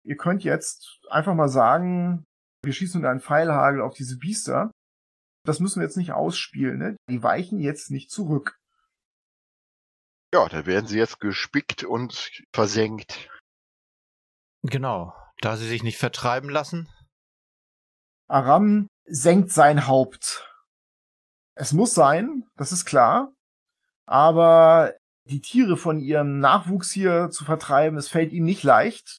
[0.04, 2.24] Ihr könnt jetzt einfach mal sagen,
[2.62, 4.70] wir schießen einen Pfeilhagel auf diese Biester.
[5.44, 6.78] Das müssen wir jetzt nicht ausspielen.
[6.78, 6.96] Ne?
[7.08, 8.58] Die weichen jetzt nicht zurück.
[10.34, 13.30] Ja, da werden sie jetzt gespickt und versenkt.
[14.62, 15.19] Genau.
[15.40, 16.86] Da sie sich nicht vertreiben lassen?
[18.28, 20.46] Aram senkt sein Haupt.
[21.54, 23.32] Es muss sein, das ist klar.
[24.06, 29.18] Aber die Tiere von ihrem Nachwuchs hier zu vertreiben, es fällt ihm nicht leicht.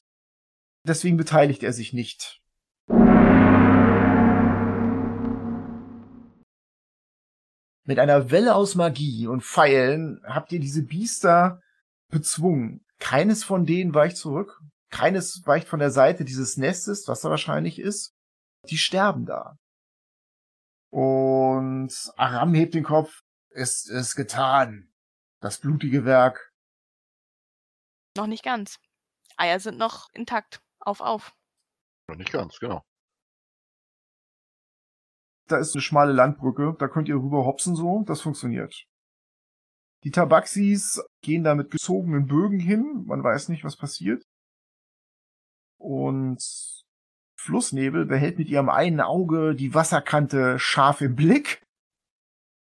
[0.86, 2.40] Deswegen beteiligt er sich nicht.
[7.84, 11.60] Mit einer Welle aus Magie und Pfeilen habt ihr diese Biester
[12.08, 12.84] bezwungen.
[13.00, 14.60] Keines von denen weicht zurück.
[14.92, 18.14] Keines weicht von der Seite dieses Nestes, was da wahrscheinlich ist.
[18.68, 19.56] Die sterben da.
[20.90, 23.22] Und Aram hebt den Kopf.
[23.50, 24.92] Es ist getan.
[25.40, 26.52] Das blutige Werk.
[28.16, 28.78] Noch nicht ganz.
[29.36, 30.60] Eier sind noch intakt.
[30.78, 31.32] Auf, auf.
[32.08, 32.82] Noch nicht ganz, genau.
[35.48, 36.76] Da ist eine schmale Landbrücke.
[36.78, 38.04] Da könnt ihr rüber hopsen so.
[38.06, 38.84] Das funktioniert.
[40.04, 43.04] Die Tabaxis gehen da mit gezogenen Bögen hin.
[43.06, 44.22] Man weiß nicht, was passiert.
[45.82, 46.40] Und
[47.34, 51.66] Flussnebel behält mit ihrem einen Auge die Wasserkante scharf im Blick.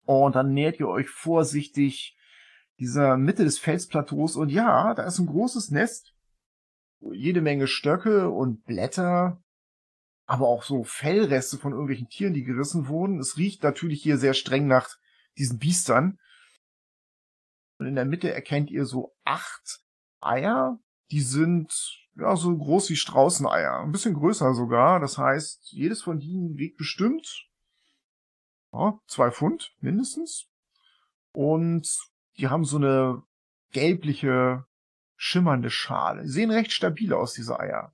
[0.04, 2.18] Und dann nähert ihr euch vorsichtig
[2.80, 4.36] dieser Mitte des Felsplateaus.
[4.36, 6.14] Und ja, da ist ein großes Nest.
[7.00, 9.42] Jede Menge Stöcke und Blätter.
[10.26, 13.20] Aber auch so Fellreste von irgendwelchen Tieren, die gerissen wurden.
[13.20, 14.90] Es riecht natürlich hier sehr streng nach
[15.38, 16.20] diesen Biestern.
[17.80, 19.80] Und in der Mitte erkennt ihr so acht
[20.20, 20.78] Eier.
[21.12, 23.80] Die sind ja so groß wie Straußeneier.
[23.80, 25.00] Ein bisschen größer sogar.
[25.00, 27.48] Das heißt, jedes von ihnen wiegt bestimmt
[28.74, 30.48] ja, zwei Pfund mindestens.
[31.32, 31.88] Und
[32.38, 33.24] die haben so eine
[33.72, 34.66] gelbliche,
[35.16, 36.24] schimmernde Schale.
[36.24, 37.94] Die sehen recht stabil aus, diese Eier.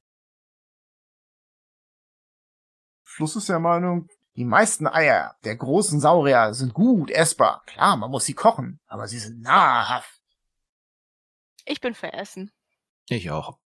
[3.04, 7.62] Fluss ist der Meinung, die meisten Eier der großen Saurier sind gut essbar.
[7.68, 10.22] Klar, man muss sie kochen, aber sie sind nahrhaft.
[11.66, 12.52] Ich bin für Essen.
[13.10, 13.60] Ich auch.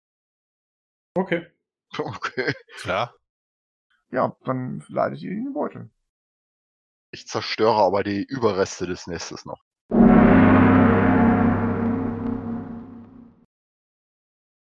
[1.15, 1.47] Okay.
[1.97, 2.54] Okay.
[2.80, 3.13] Klar.
[4.12, 5.89] Ja, dann leitet ihr in den Beutel.
[7.12, 9.63] Ich zerstöre aber die Überreste des Nestes noch.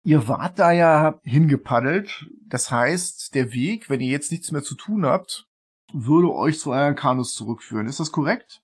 [0.04, 2.30] Ihr wart da ja hingepaddelt.
[2.46, 5.48] Das heißt, der Weg, wenn ihr jetzt nichts mehr zu tun habt,
[5.92, 7.88] würde euch zu euren Kanus zurückführen.
[7.88, 8.62] Ist das korrekt?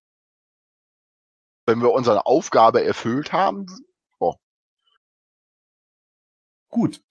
[1.65, 3.65] Wenn wir unsere Aufgabe erfüllt haben,
[6.73, 7.03] Gut.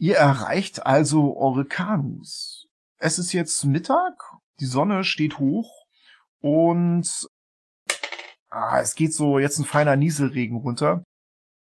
[0.00, 2.66] Ihr erreicht also eure Kanus.
[2.96, 4.14] Es ist jetzt Mittag,
[4.58, 5.84] die Sonne steht hoch
[6.40, 7.28] und
[8.48, 11.04] ah, es geht so jetzt ein feiner Nieselregen runter.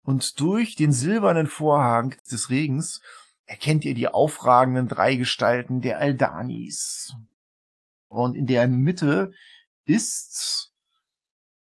[0.02, 3.00] Und durch den silbernen Vorhang des Regens
[3.46, 7.16] erkennt ihr die aufragenden drei Gestalten der Aldanis.
[8.08, 9.32] Und in der Mitte
[9.86, 10.74] ist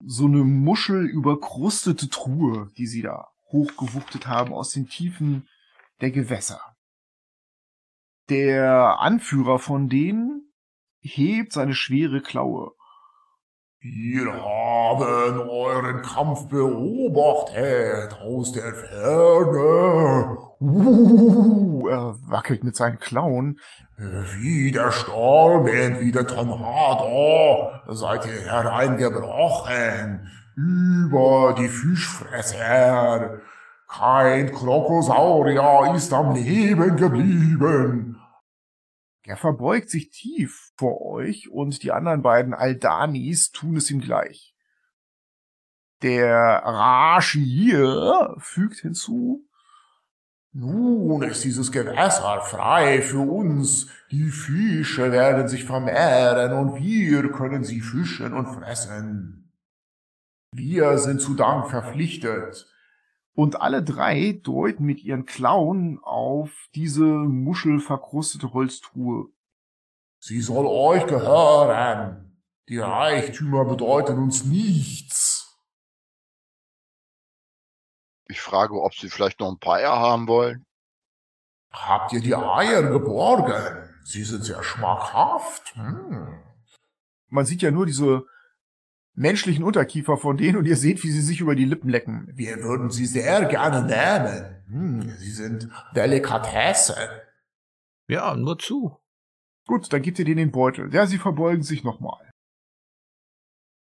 [0.04, 5.48] so eine muschelüberkrustete Truhe, die sie da hochgewuchtet haben aus den Tiefen
[6.00, 6.60] der Gewässer.
[8.28, 10.52] Der Anführer von denen
[11.00, 12.72] hebt seine schwere Klaue.
[13.78, 20.38] Wir haben euren Kampf beobachtet aus der Ferne.
[20.58, 23.60] Uh, er wackelt mit seinen Klauen.
[23.96, 33.40] Wie der Sturm und wie der Tornado seid ihr hereingebrochen über die Fischfresser.
[33.88, 38.20] Kein Krokosaurier ist am Leben geblieben.
[39.24, 44.54] Er verbeugt sich tief vor euch und die anderen beiden Aldanis tun es ihm gleich.
[46.02, 49.46] Der Rashir fügt hinzu,
[50.52, 53.88] nun ist dieses Gewässer frei für uns.
[54.10, 59.52] Die Fische werden sich vermehren und wir können sie fischen und fressen.
[60.52, 62.66] Wir sind zu Dank verpflichtet.
[63.36, 69.28] Und alle drei deuten mit ihren Klauen auf diese muschelverkrustete Holztruhe.
[70.18, 72.42] Sie soll euch gehören.
[72.68, 75.46] Die Reichtümer bedeuten uns nichts.
[78.28, 80.66] ich frage, ob sie vielleicht noch ein paar Eier haben wollen.
[81.72, 83.88] Habt ihr die Eier geborgen?
[84.04, 85.74] Sie sind sehr schmackhaft.
[85.74, 86.42] Hm.
[87.28, 88.26] Man sieht ja nur diese
[89.16, 92.30] menschlichen Unterkiefer von denen und ihr seht, wie sie sich über die Lippen lecken.
[92.34, 95.00] Wir würden sie sehr gerne nehmen.
[95.00, 96.96] Hm, sie sind Delikatesse.
[98.08, 98.98] Ja, nur zu.
[99.66, 100.94] Gut, dann gebt ihr denen den Beutel.
[100.94, 102.30] Ja, sie verbeugen sich nochmal.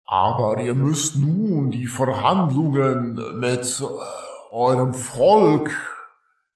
[0.05, 5.71] Aber ihr müsst nun die Verhandlungen mit äh, eurem Volk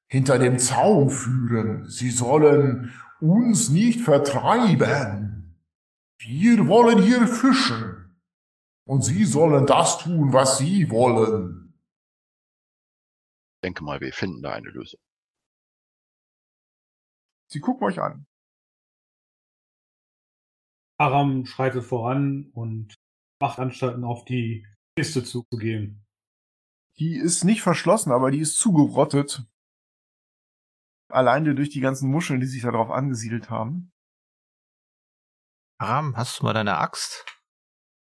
[0.08, 1.88] hinter dem Zaun führen.
[1.88, 5.56] Sie sollen uns nicht vertreiben.
[6.18, 7.95] Wir wollen hier fischen.
[8.88, 11.74] Und sie sollen das tun, was sie wollen.
[13.56, 15.00] Ich denke mal, wir finden da eine Lösung.
[17.50, 18.28] Sie gucken euch an.
[20.98, 22.96] Aram schreitet voran und
[23.42, 24.66] macht Anstalten, auf die
[24.98, 26.06] Kiste zuzugehen.
[26.98, 29.44] Die ist nicht verschlossen, aber die ist zugerottet.
[31.10, 33.92] Alleine durch die ganzen Muscheln, die sich darauf angesiedelt haben.
[35.78, 37.35] Aram, hast du mal deine Axt?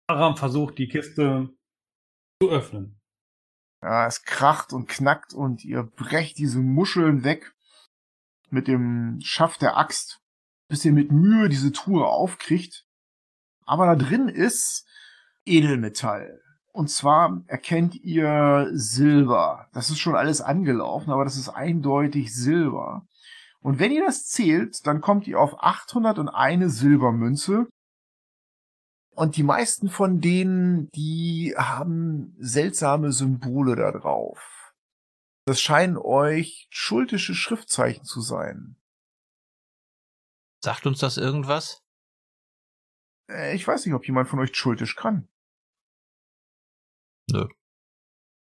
[0.08, 1.50] Aram versucht, die Kiste
[2.42, 2.98] zu öffnen.
[3.82, 7.54] Ja, es kracht und knackt und ihr brecht diese Muscheln weg
[8.50, 10.20] mit dem Schaft der Axt,
[10.68, 12.86] bis ihr mit Mühe diese Truhe aufkriegt.
[13.66, 14.86] Aber da drin ist
[15.44, 16.40] Edelmetall.
[16.72, 19.68] Und zwar erkennt ihr Silber.
[19.72, 23.06] Das ist schon alles angelaufen, aber das ist eindeutig Silber.
[23.60, 27.66] Und wenn ihr das zählt, dann kommt ihr auf 801 Silbermünze.
[29.18, 34.72] Und die meisten von denen, die haben seltsame Symbole da drauf.
[35.44, 38.76] Das scheinen euch schultische Schriftzeichen zu sein.
[40.62, 41.84] Sagt uns das irgendwas?
[43.28, 45.28] Äh, Ich weiß nicht, ob jemand von euch schultisch kann.
[47.28, 47.48] Nö.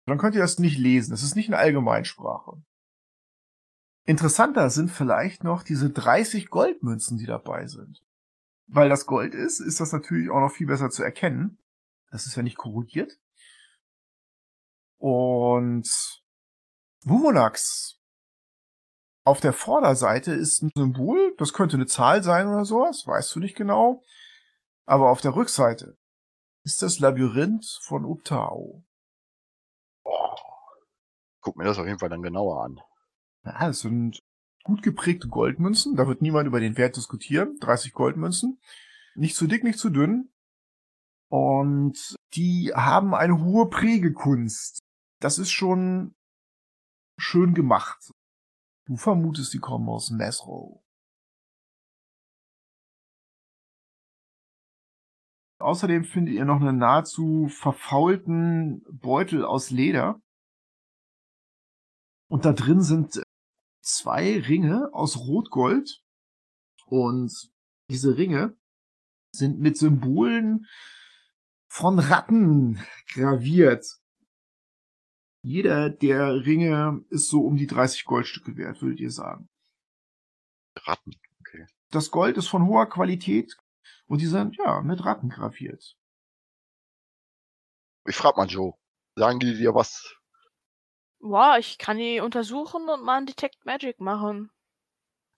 [0.07, 1.11] Dann könnt ihr das nicht lesen.
[1.11, 2.61] Das ist nicht eine Allgemeinsprache.
[4.05, 8.03] Interessanter sind vielleicht noch diese 30 Goldmünzen, die dabei sind.
[8.71, 11.57] Weil das Gold ist, ist das natürlich auch noch viel besser zu erkennen.
[12.11, 13.19] Das ist ja nicht korrodiert.
[14.97, 15.89] Und
[17.03, 17.95] Wumonax.
[19.23, 23.39] Auf der Vorderseite ist ein Symbol, das könnte eine Zahl sein oder sowas, weißt du
[23.39, 24.03] nicht genau.
[24.85, 25.97] Aber auf der Rückseite
[26.63, 28.83] ist das Labyrinth von Utao.
[30.03, 30.35] Boah.
[31.41, 32.79] Guck mir das auf jeden Fall dann genauer an.
[33.43, 34.19] Ja, das sind
[34.63, 35.95] gut geprägte Goldmünzen.
[35.95, 37.57] Da wird niemand über den Wert diskutieren.
[37.59, 38.59] 30 Goldmünzen.
[39.15, 40.29] Nicht zu dick, nicht zu dünn.
[41.29, 44.79] Und die haben eine hohe Prägekunst.
[45.19, 46.15] Das ist schon
[47.17, 48.11] schön gemacht.
[48.85, 50.83] Du vermutest, die kommen aus Mesro.
[55.59, 60.21] Außerdem findet ihr noch einen nahezu verfaulten Beutel aus Leder.
[62.29, 63.21] Und da drin sind
[63.95, 66.03] zwei Ringe aus Rotgold.
[66.85, 67.31] Und
[67.89, 68.57] diese Ringe
[69.31, 70.65] sind mit Symbolen
[71.67, 72.83] von Ratten
[73.13, 73.85] graviert.
[75.41, 79.49] Jeder der Ringe ist so um die 30 Goldstücke wert, würdet ihr sagen.
[80.75, 81.13] Ratten.
[81.39, 81.65] Okay.
[81.91, 83.55] Das Gold ist von hoher Qualität
[84.07, 85.95] und die sind, ja, mit Ratten graviert.
[88.05, 88.73] Ich frag mal Joe.
[89.15, 90.18] Sagen die dir was?
[91.19, 94.51] Wow, ich kann die untersuchen und mal einen Detect Magic machen.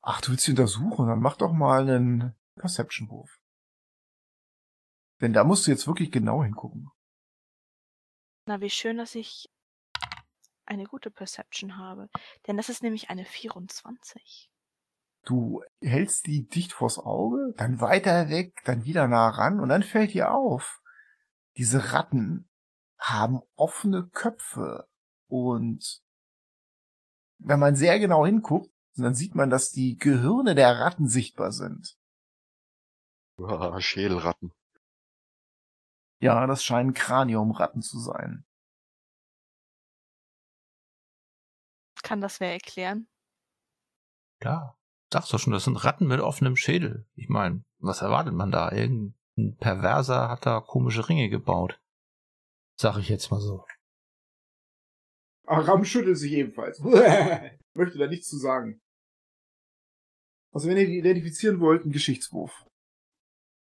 [0.01, 1.07] Ach, du willst sie untersuchen?
[1.07, 3.39] Dann mach doch mal einen Perception-Wurf.
[5.21, 6.89] Denn da musst du jetzt wirklich genau hingucken.
[8.45, 9.49] Na, wie schön, dass ich
[10.65, 12.09] eine gute Perception habe.
[12.47, 14.49] Denn das ist nämlich eine 24.
[15.23, 19.83] Du hältst die dicht vors Auge, dann weiter weg, dann wieder nah ran und dann
[19.83, 20.81] fällt dir auf,
[21.57, 22.49] diese Ratten
[22.97, 24.87] haben offene Köpfe
[25.31, 26.03] und
[27.39, 31.97] wenn man sehr genau hinguckt, dann sieht man, dass die Gehirne der Ratten sichtbar sind.
[33.37, 34.51] Uah, Schädelratten.
[36.19, 38.45] Ja, das scheinen Kraniumratten zu sein.
[42.03, 43.07] Kann das wer erklären?
[44.43, 44.75] Ja,
[45.13, 47.07] sagst du schon, das sind Ratten mit offenem Schädel.
[47.15, 48.69] Ich meine, was erwartet man da?
[48.71, 51.79] Irgendein Perverser hat da komische Ringe gebaut.
[52.75, 53.65] Sag ich jetzt mal so.
[55.47, 56.79] Aram schüttelt sich ebenfalls.
[57.73, 58.79] Möchte da nichts zu sagen.
[60.53, 62.65] Also wenn ihr die identifizieren wollt, ein Geschichtswurf.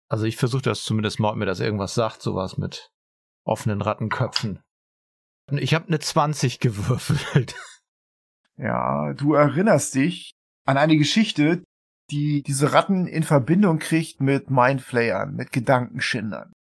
[0.09, 2.89] Also ich versuche das zumindest mal, ob mir das irgendwas sagt, sowas mit
[3.45, 4.61] offenen Rattenköpfen.
[5.51, 7.55] Ich habe eine 20 gewürfelt.
[8.55, 11.63] Ja, du erinnerst dich an eine Geschichte,
[12.11, 16.53] die diese Ratten in Verbindung kriegt mit Mindflayern, mit Gedankenschindern.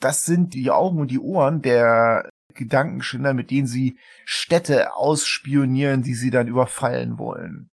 [0.00, 6.14] Das sind die Augen und die Ohren der Gedankenschinder, mit denen sie Städte ausspionieren, die
[6.14, 7.70] sie dann überfallen wollen.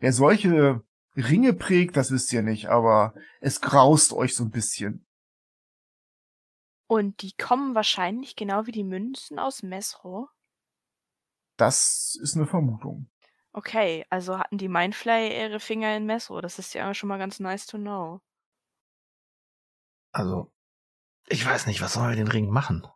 [0.00, 0.82] Wer solche
[1.16, 5.04] Ringe prägt, das wisst ihr nicht, aber es graust euch so ein bisschen.
[6.88, 10.28] Und die kommen wahrscheinlich genau wie die Münzen aus Mesro.
[11.56, 13.10] Das ist eine Vermutung.
[13.52, 16.40] Okay, also hatten die Mindflay ihre Finger in Mesro.
[16.40, 18.20] Das ist ja schon mal ganz nice to know.
[20.12, 20.52] Also,
[21.28, 22.86] ich weiß nicht, was sollen wir den Ring machen?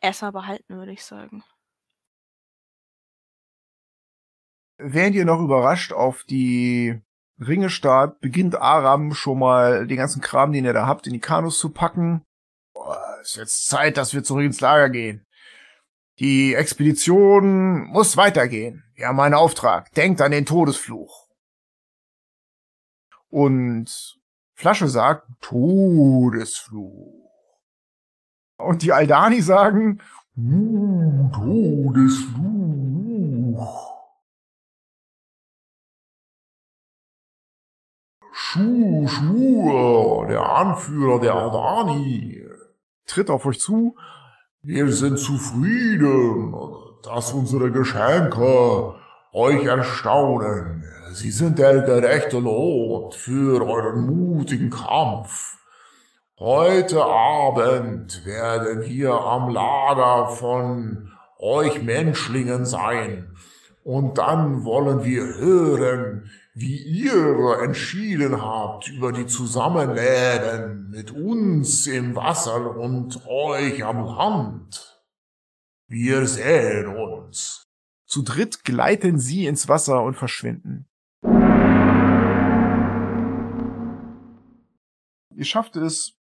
[0.00, 1.42] Erstmal behalten, würde ich sagen.
[4.76, 7.00] Während ihr noch überrascht auf die
[7.38, 11.20] Ringe starrt, beginnt Aram schon mal den ganzen Kram, den ihr da habt, in die
[11.20, 12.24] Kanus zu packen.
[12.74, 15.26] Boah, ist jetzt Zeit, dass wir zurück ins Lager gehen.
[16.18, 18.84] Die Expedition muss weitergehen.
[18.94, 19.90] Wir haben einen Auftrag.
[19.92, 21.28] Denkt an den Todesfluch.
[23.28, 24.20] Und
[24.54, 27.30] Flasche sagt Todesfluch.
[28.56, 30.00] Und die Aldani sagen
[30.36, 32.44] uh, Todesfluch.
[38.32, 42.44] Schu, Schur, der Anführer der Aldani.
[43.06, 43.96] tritt auf euch zu.
[44.62, 46.54] Wir sind zufrieden,
[47.02, 48.94] dass unsere Geschenke
[49.32, 50.84] euch erstaunen.
[51.14, 55.58] Sie sind der gerechte Lohn für euren mutigen Kampf.
[56.40, 63.30] Heute Abend werden wir am Lager von euch Menschlingen sein.
[63.84, 72.16] Und dann wollen wir hören, wie ihr entschieden habt über die Zusammenleben mit uns im
[72.16, 75.00] Wasser und euch am Land.
[75.86, 77.68] Wir sehen uns.
[78.04, 80.88] Zu dritt gleiten sie ins Wasser und verschwinden.
[85.36, 86.16] Ihr schafft es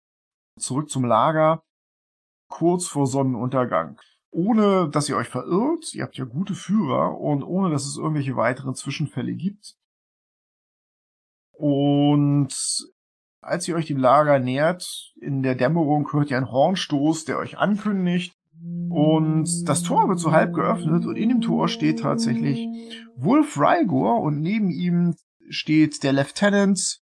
[0.58, 1.62] zurück zum Lager
[2.48, 4.00] kurz vor Sonnenuntergang.
[4.30, 8.36] Ohne dass ihr euch verirrt, ihr habt ja gute Führer und ohne dass es irgendwelche
[8.36, 9.76] weiteren Zwischenfälle gibt.
[11.52, 12.54] Und
[13.42, 17.58] als ihr euch dem Lager nähert, in der Dämmerung hört ihr einen Hornstoß, der euch
[17.58, 18.34] ankündigt.
[18.88, 22.68] Und das Tor wird so halb geöffnet und in dem Tor steht tatsächlich
[23.16, 25.16] Wolf Rygor und neben ihm
[25.48, 27.01] steht der Lieutenant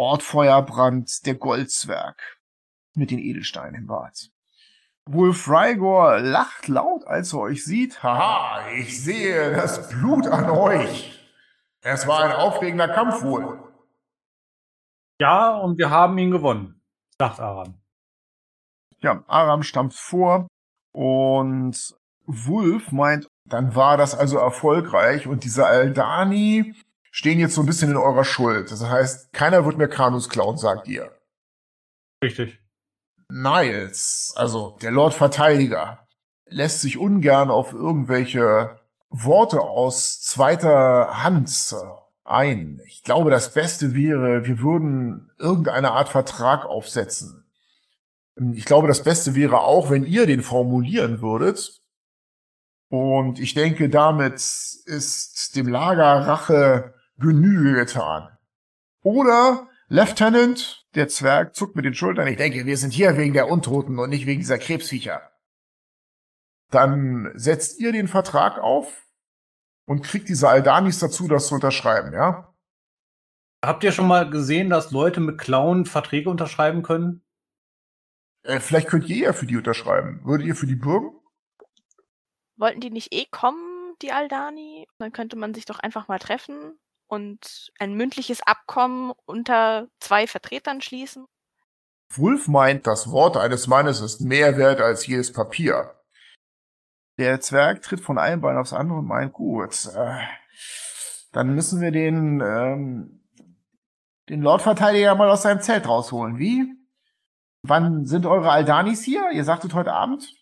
[0.00, 2.40] Ort Feuerbrand, der Goldzwerg
[2.94, 4.30] mit den Edelsteinen im Bart.
[5.04, 8.02] Wolf Rygor lacht laut, als er euch sieht.
[8.02, 11.22] Haha, ich sehe das Blut an euch.
[11.82, 13.62] Es war ein aufregender Kampf wohl.
[15.20, 16.80] Ja, und wir haben ihn gewonnen,
[17.18, 17.74] sagt Aram.
[19.00, 20.46] Ja, Aram stammt vor
[20.92, 21.94] und
[22.24, 26.74] Wolf meint, dann war das also erfolgreich und diese Aldani
[27.10, 28.70] stehen jetzt so ein bisschen in eurer Schuld.
[28.70, 31.10] Das heißt, keiner wird mehr Kanus klauen, sagt ihr.
[32.22, 32.58] Richtig.
[33.28, 36.06] Niles, also der Lord Verteidiger,
[36.46, 41.50] lässt sich ungern auf irgendwelche Worte aus zweiter Hand
[42.24, 42.80] ein.
[42.86, 47.44] Ich glaube, das Beste wäre, wir würden irgendeine Art Vertrag aufsetzen.
[48.52, 51.80] Ich glaube, das Beste wäre auch, wenn ihr den formulieren würdet.
[52.88, 58.36] Und ich denke, damit ist dem Lager Rache Genüge getan.
[59.02, 62.26] Oder Lieutenant, der Zwerg, zuckt mit den Schultern.
[62.28, 65.30] Ich denke, wir sind hier wegen der Untoten und nicht wegen dieser Krebsviecher.
[66.70, 69.06] Dann setzt ihr den Vertrag auf
[69.86, 72.54] und kriegt diese Aldanis dazu, das zu unterschreiben, ja?
[73.62, 77.22] Habt ihr schon mal gesehen, dass Leute mit Klauen Verträge unterschreiben können?
[78.42, 80.20] Äh, vielleicht könnt ihr ja für die unterschreiben.
[80.24, 81.12] Würdet ihr für die bürgen?
[82.56, 84.86] Wollten die nicht eh kommen, die Aldani?
[84.98, 86.78] Dann könnte man sich doch einfach mal treffen
[87.10, 91.26] und ein mündliches Abkommen unter zwei Vertretern schließen?
[92.14, 95.94] Wolf meint, das Wort eines Mannes ist mehr wert als jedes Papier.
[97.18, 100.20] Der Zwerg tritt von einem Bein aufs andere und meint, gut, äh,
[101.32, 103.20] dann müssen wir den, ähm,
[104.28, 106.38] den Lordverteidiger mal aus seinem Zelt rausholen.
[106.38, 106.74] Wie?
[107.62, 109.30] Wann sind eure Aldanis hier?
[109.32, 110.32] Ihr sagtet heute Abend?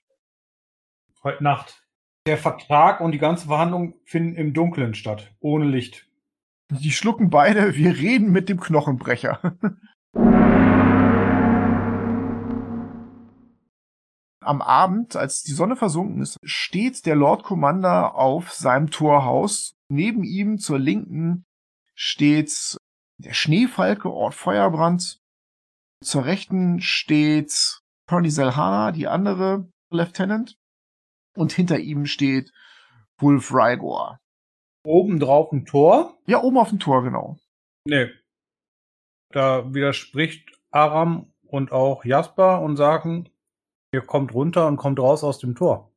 [1.22, 1.82] Heute Nacht.
[2.26, 6.07] Der Vertrag und die ganze Verhandlung finden im Dunkeln statt, ohne Licht.
[6.70, 9.56] Die schlucken beide, wir reden mit dem Knochenbrecher.
[14.44, 19.74] Am Abend, als die Sonne versunken ist, steht der Lord Commander auf seinem Torhaus.
[19.90, 21.46] Neben ihm zur Linken
[21.94, 22.76] steht
[23.18, 25.20] der Schneefalke Ort Feuerbrand.
[26.02, 30.56] Zur Rechten steht Tony Selhana, die andere Lieutenant.
[31.34, 32.52] Und hinter ihm steht
[33.18, 34.18] Wolf Rygor.
[34.84, 36.18] Oben drauf ein Tor?
[36.26, 37.38] Ja, oben auf dem Tor, genau.
[37.84, 38.10] Nee.
[39.30, 43.28] Da widerspricht Aram und auch Jasper und sagen,
[43.92, 45.92] ihr kommt runter und kommt raus aus dem Tor.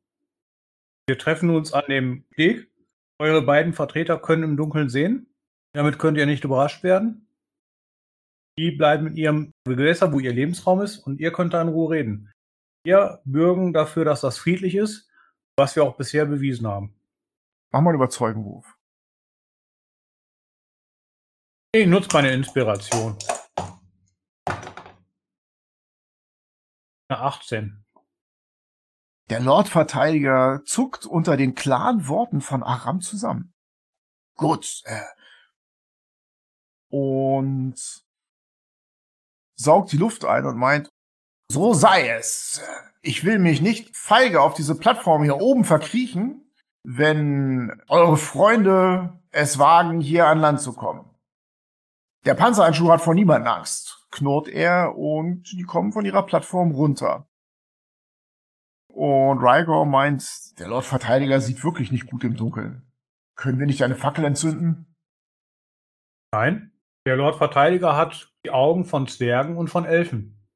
[1.06, 2.70] Wir treffen uns an dem Steg.
[3.18, 5.26] Eure beiden Vertreter können im Dunkeln sehen.
[5.74, 7.26] Damit könnt ihr nicht überrascht werden.
[8.58, 11.90] Die bleiben in ihrem Gewässer, wo ihr Lebensraum ist, und ihr könnt da in Ruhe
[11.90, 12.30] reden.
[12.84, 15.08] Wir bürgen dafür, dass das friedlich ist,
[15.56, 16.94] was wir auch bisher bewiesen haben.
[17.72, 18.76] Mach mal einen Überzeugenwurf.
[21.74, 23.16] Ich nutze meine Inspiration.
[27.08, 27.82] Eine 18.
[29.30, 33.54] Der Lordverteidiger zuckt unter den klaren Worten von Aram zusammen.
[34.36, 34.82] Gut.
[34.84, 35.00] Äh,
[36.90, 38.04] und
[39.54, 40.90] saugt die Luft ein und meint,
[41.50, 42.60] so sei es.
[43.00, 46.41] Ich will mich nicht feige auf diese Plattform hier oben verkriechen,
[46.84, 51.08] wenn eure Freunde es wagen, hier an Land zu kommen.
[52.24, 57.26] Der Panzerhandschuh hat vor niemandem Angst, knurrt er und die kommen von ihrer Plattform runter.
[58.88, 62.86] Und Rygor meint, der Lord Verteidiger sieht wirklich nicht gut im Dunkeln.
[63.36, 64.94] Können wir nicht eine Fackel entzünden?
[66.32, 66.72] Nein.
[67.06, 70.46] Der Lord Verteidiger hat die Augen von Zwergen und von Elfen.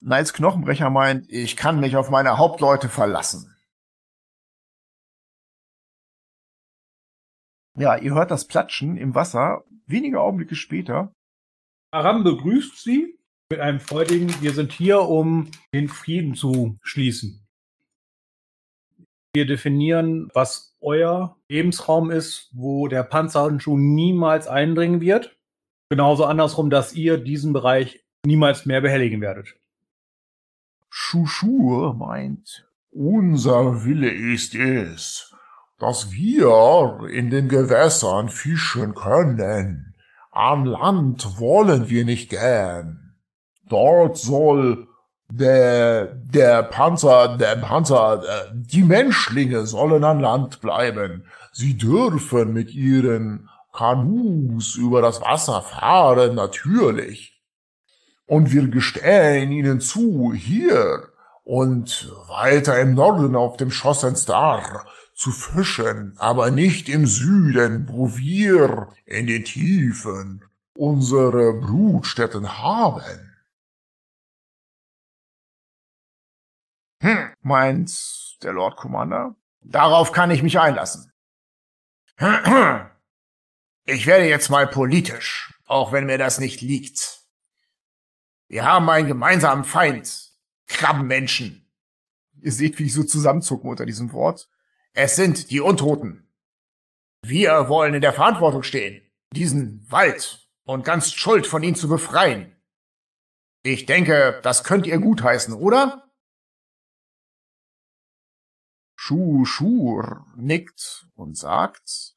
[0.00, 3.55] Niles Knochenbrecher meint, ich kann mich auf meine Hauptleute verlassen.
[7.78, 11.12] Ja, ihr hört das Platschen im Wasser wenige Augenblicke später.
[11.92, 13.18] Aram begrüßt sie
[13.50, 17.46] mit einem freudigen, wir sind hier, um den Frieden zu schließen.
[19.34, 25.36] Wir definieren, was euer Lebensraum ist, wo der Panzerhandschuh niemals eindringen wird.
[25.90, 29.54] Genauso andersrum, dass ihr diesen Bereich niemals mehr behelligen werdet.
[30.88, 35.35] Schuschur meint, unser Wille ist es,
[35.78, 39.94] dass wir in den Gewässern fischen können.
[40.30, 43.14] An Land wollen wir nicht gern.
[43.68, 44.86] Dort soll
[45.28, 51.24] der, der Panzer, der Panzer, äh, die Menschlinge sollen an Land bleiben.
[51.52, 57.42] Sie dürfen mit ihren Kanus über das Wasser fahren, natürlich.
[58.26, 61.08] Und wir gestehen ihnen zu, hier
[61.44, 68.94] und weiter im Norden auf dem Schossenstar zu fischen, aber nicht im Süden, wo wir
[69.06, 70.44] in den Tiefen
[70.74, 73.32] unsere Brutstätten haben.
[77.00, 79.34] Hm, meint der Lord Commander.
[79.62, 81.12] Darauf kann ich mich einlassen.
[83.88, 87.22] Ich werde jetzt mal politisch, auch wenn mir das nicht liegt.
[88.48, 90.32] Wir haben einen gemeinsamen Feind.
[90.66, 91.70] Krabbenmenschen.
[92.40, 94.48] Ihr seht, wie ich so zusammenzucken unter diesem Wort.
[94.98, 96.26] Es sind die Untoten.
[97.22, 102.56] Wir wollen in der Verantwortung stehen, diesen Wald und ganz Schuld von ihnen zu befreien.
[103.62, 106.10] Ich denke, das könnt ihr gutheißen, oder?
[108.98, 112.14] Schuh Schur nickt und sagt,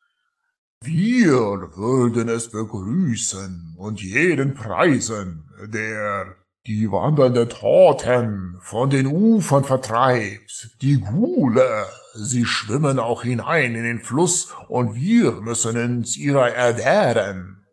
[0.82, 6.38] wir würden es begrüßen und jeden preisen, der
[6.70, 10.70] die wandernde Toten von den Ufern vertreibt.
[10.84, 17.66] Die Gule, sie schwimmen auch hinein in den Fluss und wir müssen uns ihrer erwehren.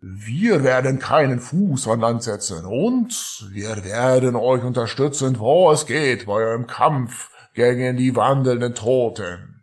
[0.00, 6.26] Wir werden keinen Fuß an Land setzen und wir werden euch unterstützen, wo es geht
[6.26, 9.62] bei eurem Kampf gegen die wandelnden Toten.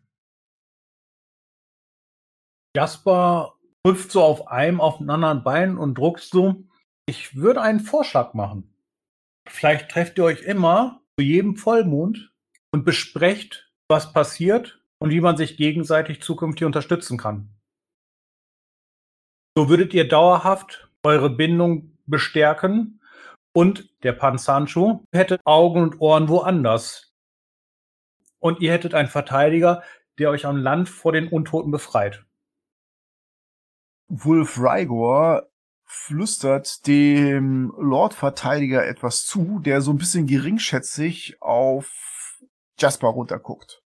[2.74, 3.56] Jasper
[3.86, 6.67] hüpft so auf einem, auf dem anderen Bein und druckt so.
[7.10, 8.74] Ich würde einen Vorschlag machen.
[9.48, 12.34] Vielleicht trefft ihr euch immer zu jedem Vollmond
[12.72, 17.50] und besprecht, was passiert und wie man sich gegenseitig zukünftig unterstützen kann.
[19.58, 23.02] So würdet ihr dauerhaft eure Bindung bestärken
[23.56, 27.16] und der Panzancho hätte Augen und Ohren woanders
[28.40, 29.82] und ihr hättet einen Verteidiger,
[30.20, 32.26] der euch am Land vor den Untoten befreit.
[34.10, 35.50] Wolf Rygor
[35.88, 41.90] flüstert dem Lord-Verteidiger etwas zu, der so ein bisschen geringschätzig auf
[42.78, 43.82] Jasper runterguckt.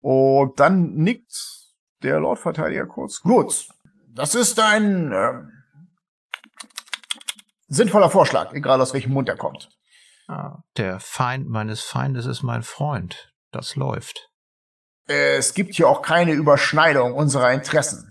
[0.00, 3.20] Und dann nickt der Lord-Verteidiger kurz.
[3.20, 3.68] Gut,
[4.08, 5.42] das ist ein äh,
[7.66, 9.68] sinnvoller Vorschlag, egal aus welchem Mund er kommt.
[10.28, 13.32] Ah, der Feind meines Feindes ist mein Freund.
[13.50, 14.30] Das läuft.
[15.06, 18.07] Es gibt hier auch keine Überschneidung unserer Interessen.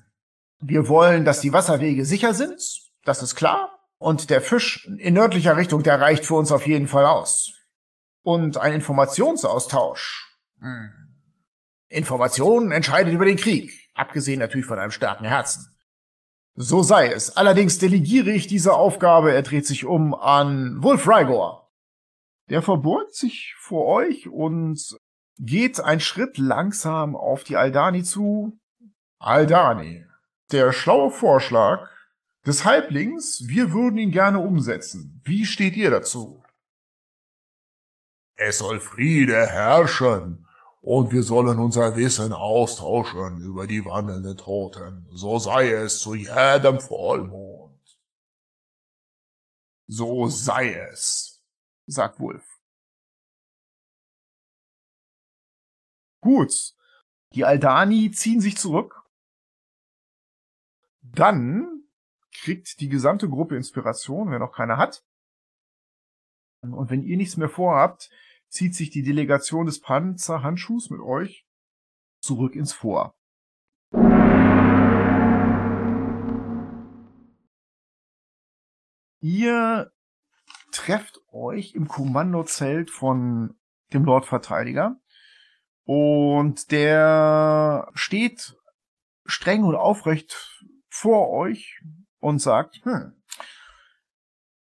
[0.60, 2.62] Wir wollen, dass die Wasserwege sicher sind,
[3.04, 3.72] das ist klar.
[4.00, 7.54] Und der Fisch in nördlicher Richtung, der reicht für uns auf jeden Fall aus.
[8.24, 10.38] Und ein Informationsaustausch.
[10.60, 10.90] Hm.
[11.90, 15.74] Information entscheidet über den Krieg, abgesehen natürlich von einem starken Herzen.
[16.56, 17.38] So sei es.
[17.38, 21.72] Allerdings delegiere ich diese Aufgabe, er dreht sich um, an Wolf Rygor.
[22.50, 24.98] Der verbeugt sich vor euch und
[25.38, 28.58] geht einen Schritt langsam auf die Aldani zu.
[29.20, 30.06] Aldani,
[30.52, 31.90] der schlaue Vorschlag
[32.46, 35.22] des Halblings, wir würden ihn gerne umsetzen.
[35.26, 36.44] Wie steht ihr dazu?
[38.36, 40.48] Es soll Friede herrschen
[40.82, 45.08] und wir sollen unser Wissen austauschen über die wandelnden Toten.
[45.12, 48.00] So sei es zu jedem Vollmond.
[49.88, 51.44] So sei es
[51.88, 52.60] sagt Wolf.
[56.22, 56.76] Gut.
[57.34, 58.97] Die Aldani ziehen sich zurück.
[61.18, 61.84] Dann
[62.44, 65.04] kriegt die gesamte Gruppe Inspiration, wenn noch keiner hat.
[66.62, 68.12] Und wenn ihr nichts mehr vorhabt,
[68.50, 71.48] zieht sich die Delegation des Panzerhandschuhs mit euch
[72.20, 73.16] zurück ins Vor.
[79.20, 79.92] Ihr
[80.72, 83.58] trefft euch im Kommandozelt von
[83.92, 84.98] dem Lord Verteidiger.
[85.84, 88.56] Und der steht
[89.26, 90.57] streng und aufrecht
[90.98, 91.80] vor euch
[92.20, 93.14] und sagt, hm,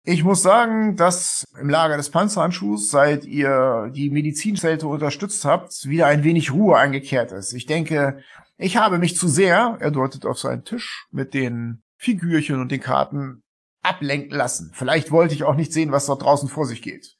[0.04, 6.06] Ich muss sagen, dass im Lager des Panzerhandschuhs, seit ihr die Medizinzelte unterstützt habt, wieder
[6.06, 7.52] ein wenig Ruhe eingekehrt ist.
[7.52, 8.20] Ich denke,
[8.56, 12.80] ich habe mich zu sehr, er deutet auf seinen Tisch mit den Figürchen und den
[12.80, 13.42] Karten,
[13.82, 14.72] ablenken lassen.
[14.74, 17.16] Vielleicht wollte ich auch nicht sehen, was dort draußen vor sich geht.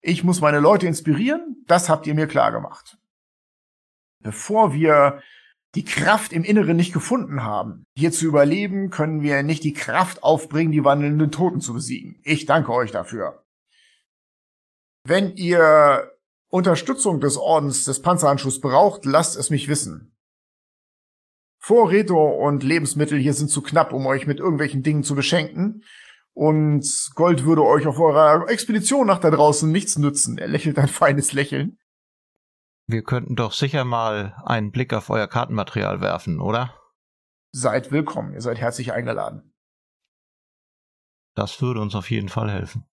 [0.00, 2.98] Ich muss meine Leute inspirieren, das habt ihr mir klar gemacht.
[4.20, 5.22] Bevor wir
[5.76, 10.22] die Kraft im Inneren nicht gefunden haben, hier zu überleben, können wir nicht die Kraft
[10.22, 12.18] aufbringen, die wandelnden Toten zu besiegen.
[12.24, 13.44] Ich danke euch dafür.
[15.04, 16.10] Wenn ihr
[16.48, 20.16] Unterstützung des Ordens des Panzerhandschuhs braucht, lasst es mich wissen.
[21.58, 25.82] Vorräte und Lebensmittel hier sind zu knapp, um euch mit irgendwelchen Dingen zu beschenken.
[26.32, 30.38] Und Gold würde euch auf eurer Expedition nach da draußen nichts nützen.
[30.38, 31.78] Er lächelt ein feines Lächeln.
[32.88, 36.80] Wir könnten doch sicher mal einen Blick auf euer Kartenmaterial werfen, oder?
[37.50, 39.52] Seid willkommen, ihr seid herzlich eingeladen.
[41.34, 42.86] Das würde uns auf jeden Fall helfen.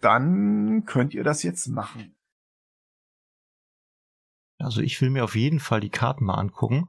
[0.00, 2.16] Dann könnt ihr das jetzt machen.
[4.58, 6.88] Also ich will mir auf jeden Fall die Karten mal angucken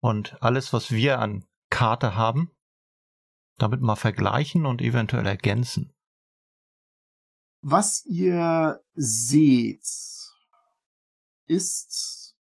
[0.00, 2.50] und alles, was wir an Karte haben,
[3.58, 5.92] damit mal vergleichen und eventuell ergänzen.
[7.62, 9.86] Was ihr seht,
[11.46, 12.36] ist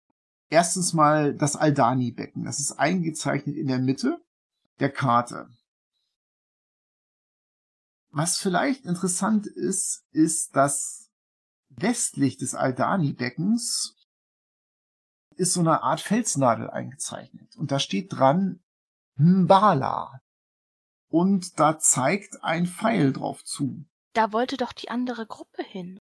[0.48, 2.44] erstens mal das Aldani-Becken.
[2.44, 4.20] Das ist eingezeichnet in der Mitte
[4.80, 5.48] der Karte.
[8.10, 11.10] Was vielleicht interessant ist, ist, dass
[11.68, 13.94] westlich des Aldani-Beckens
[15.36, 17.56] ist so eine Art Felsnadel eingezeichnet.
[17.56, 18.60] Und da steht dran
[19.16, 20.20] Mbala.
[21.08, 23.84] Und da zeigt ein Pfeil drauf zu.
[24.12, 25.97] Da wollte doch die andere Gruppe hin.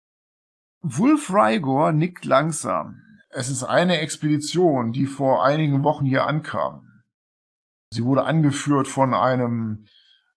[0.84, 3.04] Wulf Rygor nickt langsam.
[3.30, 7.04] Es ist eine Expedition, die vor einigen Wochen hier ankam.
[7.92, 9.88] Sie wurde angeführt von einem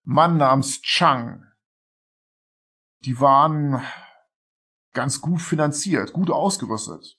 [0.02, 1.44] Mann namens Chang.
[3.00, 3.82] Die waren
[4.92, 7.18] ganz gut finanziert, gut ausgerüstet.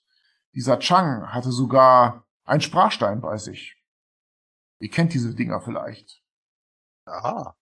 [0.54, 3.76] Dieser Chang hatte sogar einen Sprachstein bei sich.
[4.78, 6.22] Ihr kennt diese Dinger vielleicht.
[7.06, 7.56] Aha.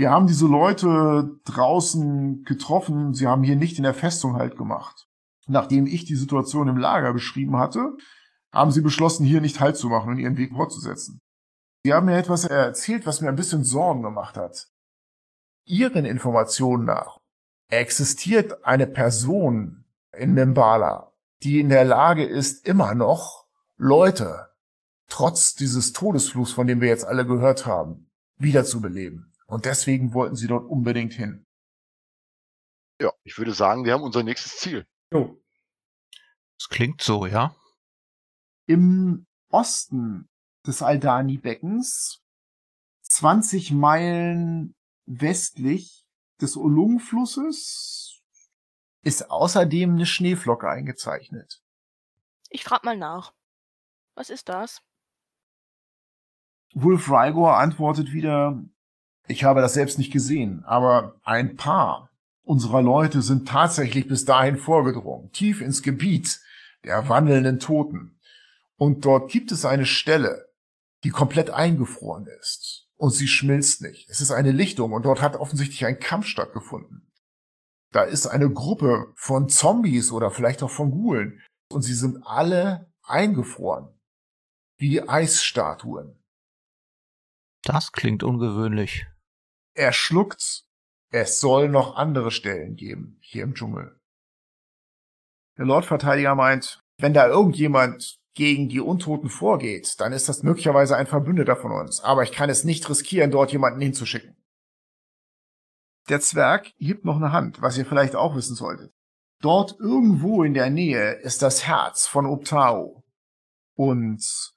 [0.00, 3.12] Wir haben diese Leute draußen getroffen.
[3.12, 5.10] Sie haben hier nicht in der Festung halt gemacht.
[5.46, 7.98] Nachdem ich die Situation im Lager beschrieben hatte,
[8.50, 11.20] haben sie beschlossen, hier nicht Halt zu machen und ihren Weg fortzusetzen.
[11.84, 14.68] Sie haben mir etwas erzählt, was mir ein bisschen Sorgen gemacht hat.
[15.66, 17.18] Ihren Informationen nach
[17.68, 19.84] existiert eine Person
[20.16, 23.44] in Membala, die in der Lage ist, immer noch
[23.76, 24.48] Leute,
[25.10, 29.29] trotz dieses Todesfluchs, von dem wir jetzt alle gehört haben, wiederzubeleben.
[29.50, 31.44] Und deswegen wollten sie dort unbedingt hin.
[33.00, 34.86] Ja, ich würde sagen, wir haben unser nächstes Ziel.
[35.12, 35.42] Jo.
[36.58, 37.54] Das klingt so, ja?
[38.66, 40.28] Im Osten
[40.64, 42.22] des Aldani-Beckens,
[43.02, 44.76] 20 Meilen
[45.06, 46.06] westlich
[46.40, 48.22] des Olung-Flusses,
[49.02, 51.60] ist außerdem eine Schneeflocke eingezeichnet.
[52.50, 53.34] Ich frag mal nach.
[54.14, 54.82] Was ist das?
[56.72, 58.62] Wolf Rygor antwortet wieder,
[59.30, 62.10] ich habe das selbst nicht gesehen, aber ein paar
[62.42, 66.40] unserer Leute sind tatsächlich bis dahin vorgedrungen, tief ins Gebiet
[66.84, 68.18] der wandelnden Toten.
[68.76, 70.48] Und dort gibt es eine Stelle,
[71.04, 72.88] die komplett eingefroren ist.
[72.96, 74.08] Und sie schmilzt nicht.
[74.10, 77.06] Es ist eine Lichtung und dort hat offensichtlich ein Kampf stattgefunden.
[77.92, 81.40] Da ist eine Gruppe von Zombies oder vielleicht auch von Gulen.
[81.70, 83.88] Und sie sind alle eingefroren.
[84.76, 86.18] Wie Eisstatuen.
[87.62, 89.06] Das klingt ungewöhnlich.
[89.80, 90.66] Er schluckt.
[91.10, 93.98] Es soll noch andere Stellen geben, hier im Dschungel.
[95.56, 101.06] Der Lordverteidiger meint, wenn da irgendjemand gegen die Untoten vorgeht, dann ist das möglicherweise ein
[101.06, 102.00] Verbündeter von uns.
[102.00, 104.36] Aber ich kann es nicht riskieren, dort jemanden hinzuschicken.
[106.10, 108.92] Der Zwerg hebt noch eine Hand, was ihr vielleicht auch wissen solltet.
[109.40, 113.02] Dort irgendwo in der Nähe ist das Herz von Optao.
[113.76, 114.52] Und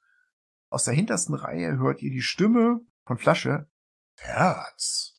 [0.69, 3.69] aus der hintersten Reihe hört ihr die Stimme von Flasche.
[4.17, 5.12] Herz.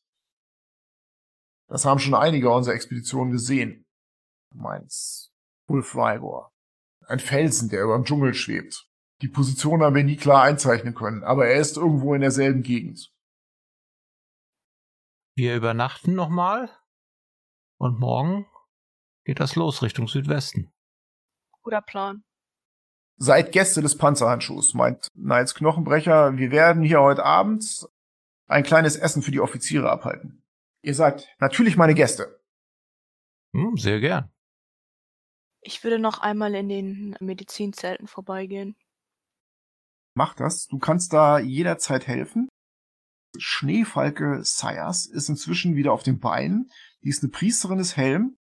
[1.68, 3.86] Das haben schon einige unserer Expeditionen gesehen.
[4.52, 5.32] Du meinst
[5.66, 6.52] Wolf Rygor.
[7.06, 8.88] Ein Felsen, der über dem Dschungel schwebt.
[9.22, 13.10] Die Position haben wir nie klar einzeichnen können, aber er ist irgendwo in derselben Gegend.
[15.36, 16.70] Wir übernachten nochmal
[17.78, 18.46] und morgen
[19.24, 20.72] geht das los Richtung Südwesten.
[21.62, 22.22] Guter Plan.
[23.16, 26.36] Seid Gäste des Panzerhandschuhs, meint Niles Knochenbrecher.
[26.36, 27.88] Wir werden hier heute Abend
[28.46, 30.43] ein kleines Essen für die Offiziere abhalten.
[30.85, 32.41] Ihr seid natürlich meine Gäste.
[33.55, 34.30] Hm, sehr gern.
[35.62, 38.76] Ich würde noch einmal in den Medizinzelten vorbeigehen.
[40.14, 40.66] Mach das.
[40.66, 42.49] Du kannst da jederzeit helfen.
[43.39, 46.70] Schneefalke Sayas ist inzwischen wieder auf den Beinen.
[47.03, 48.37] Die ist eine Priesterin des Helm.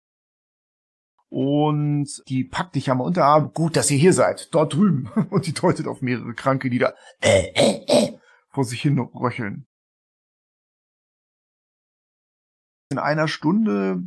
[1.29, 3.53] Und die packt dich am Unterarm.
[3.53, 4.53] Gut, dass ihr hier seid.
[4.53, 5.07] Dort drüben.
[5.29, 8.17] Und die deutet auf mehrere Kranke, die da äh, äh, äh,
[8.49, 9.67] vor sich hin röcheln.
[12.91, 14.03] In einer Stunde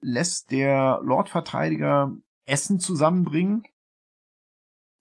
[0.00, 2.12] lässt der Lordverteidiger
[2.46, 3.62] Essen zusammenbringen.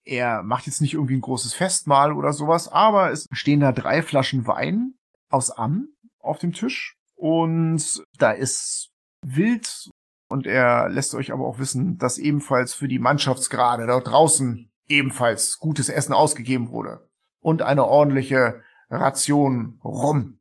[0.06, 4.04] Er macht jetzt nicht irgendwie ein großes Festmahl oder sowas, aber es stehen da drei
[4.04, 4.94] Flaschen Wein
[5.30, 5.90] aus Amm
[6.20, 8.92] auf dem Tisch und da ist
[9.26, 9.90] Wild
[10.30, 15.58] und er lässt euch aber auch wissen, dass ebenfalls für die Mannschaftsgrade dort draußen ebenfalls
[15.58, 17.10] gutes Essen ausgegeben wurde
[17.42, 20.37] und eine ordentliche Ration Rum.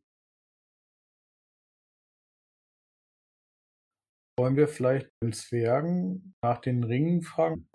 [4.38, 7.70] Wollen wir vielleicht den Zwergen nach den Ringen fragen?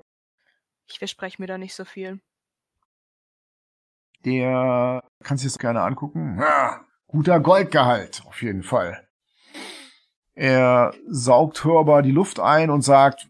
[0.86, 2.22] Ich verspreche mir da nicht so viel.
[4.24, 6.38] Der kann sich das gerne angucken.
[6.39, 9.07] Ja, guter Goldgehalt, auf jeden Fall.
[10.34, 13.28] Er saugt hörbar die Luft ein und sagt,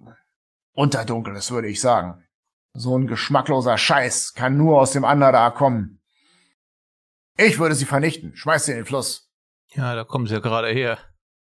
[0.73, 2.27] Unterdunkles würde ich sagen.
[2.73, 6.01] So ein geschmackloser Scheiß kann nur aus dem Andada kommen.
[7.37, 8.35] Ich würde sie vernichten.
[8.35, 9.31] Schmeiß sie in den Fluss.
[9.69, 10.97] Ja, da kommen sie ja gerade her.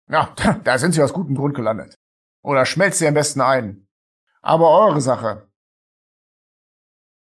[0.09, 0.33] Ja,
[0.63, 1.95] da sind sie aus gutem Grund gelandet.
[2.43, 3.87] Oder schmelzt sie am besten ein.
[4.41, 5.49] Aber eure Sache.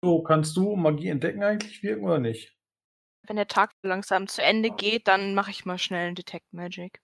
[0.02, 2.54] So, kannst du Magie entdecken eigentlich wirken oder nicht?
[3.26, 7.00] Wenn der Tag langsam zu Ende geht, dann mache ich mal schnell einen Detect Magic.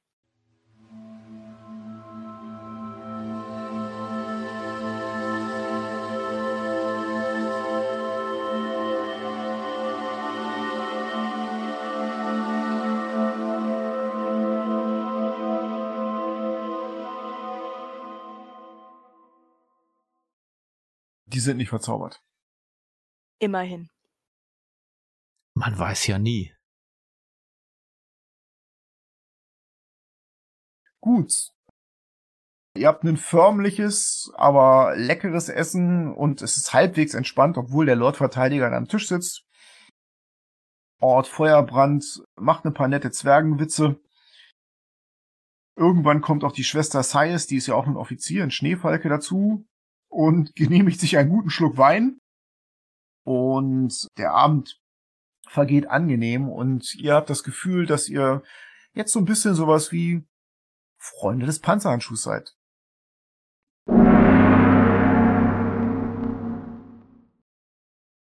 [21.43, 22.23] Sind nicht verzaubert.
[23.39, 23.91] Immerhin.
[25.55, 26.55] Man weiß ja nie.
[31.01, 31.51] Gut.
[32.75, 38.73] Ihr habt ein förmliches, aber leckeres Essen und es ist halbwegs entspannt, obwohl der Lordverteidiger
[38.73, 39.45] am Tisch sitzt.
[41.01, 44.01] Ort Feuerbrand macht ein paar nette Zwergenwitze.
[45.77, 49.67] Irgendwann kommt auch die Schwester Sayes, die ist ja auch ein Offizier, ein Schneefalke dazu
[50.13, 52.19] und genehmigt sich einen guten Schluck Wein.
[53.25, 54.79] Und der Abend
[55.49, 58.43] vergeht angenehm und ihr habt das Gefühl, dass ihr
[58.95, 60.25] jetzt so ein bisschen sowas wie
[60.99, 62.55] Freunde des Panzerhandschuhs seid.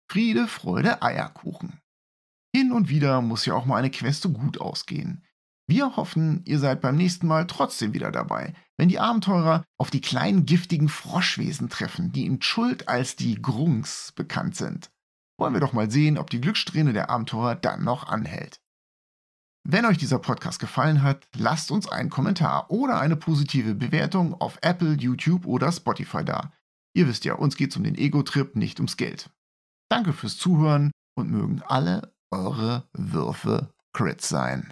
[0.09, 1.79] Friede, Freude, Eierkuchen.
[2.53, 5.25] Hin und wieder muss ja auch mal eine Queste gut ausgehen.
[5.67, 10.01] Wir hoffen, ihr seid beim nächsten Mal trotzdem wieder dabei, wenn die Abenteurer auf die
[10.01, 14.91] kleinen giftigen Froschwesen treffen, die in Schuld als die Grungs bekannt sind.
[15.37, 18.61] Wollen wir doch mal sehen, ob die Glückssträhne der Abenteurer dann noch anhält.
[19.63, 24.57] Wenn euch dieser Podcast gefallen hat, lasst uns einen Kommentar oder eine positive Bewertung auf
[24.61, 26.51] Apple, YouTube oder Spotify da.
[26.93, 29.29] Ihr wisst ja, uns geht's um den Ego-Trip, nicht ums Geld.
[29.89, 34.71] Danke fürs Zuhören und mögen alle eure Würfe Crits sein.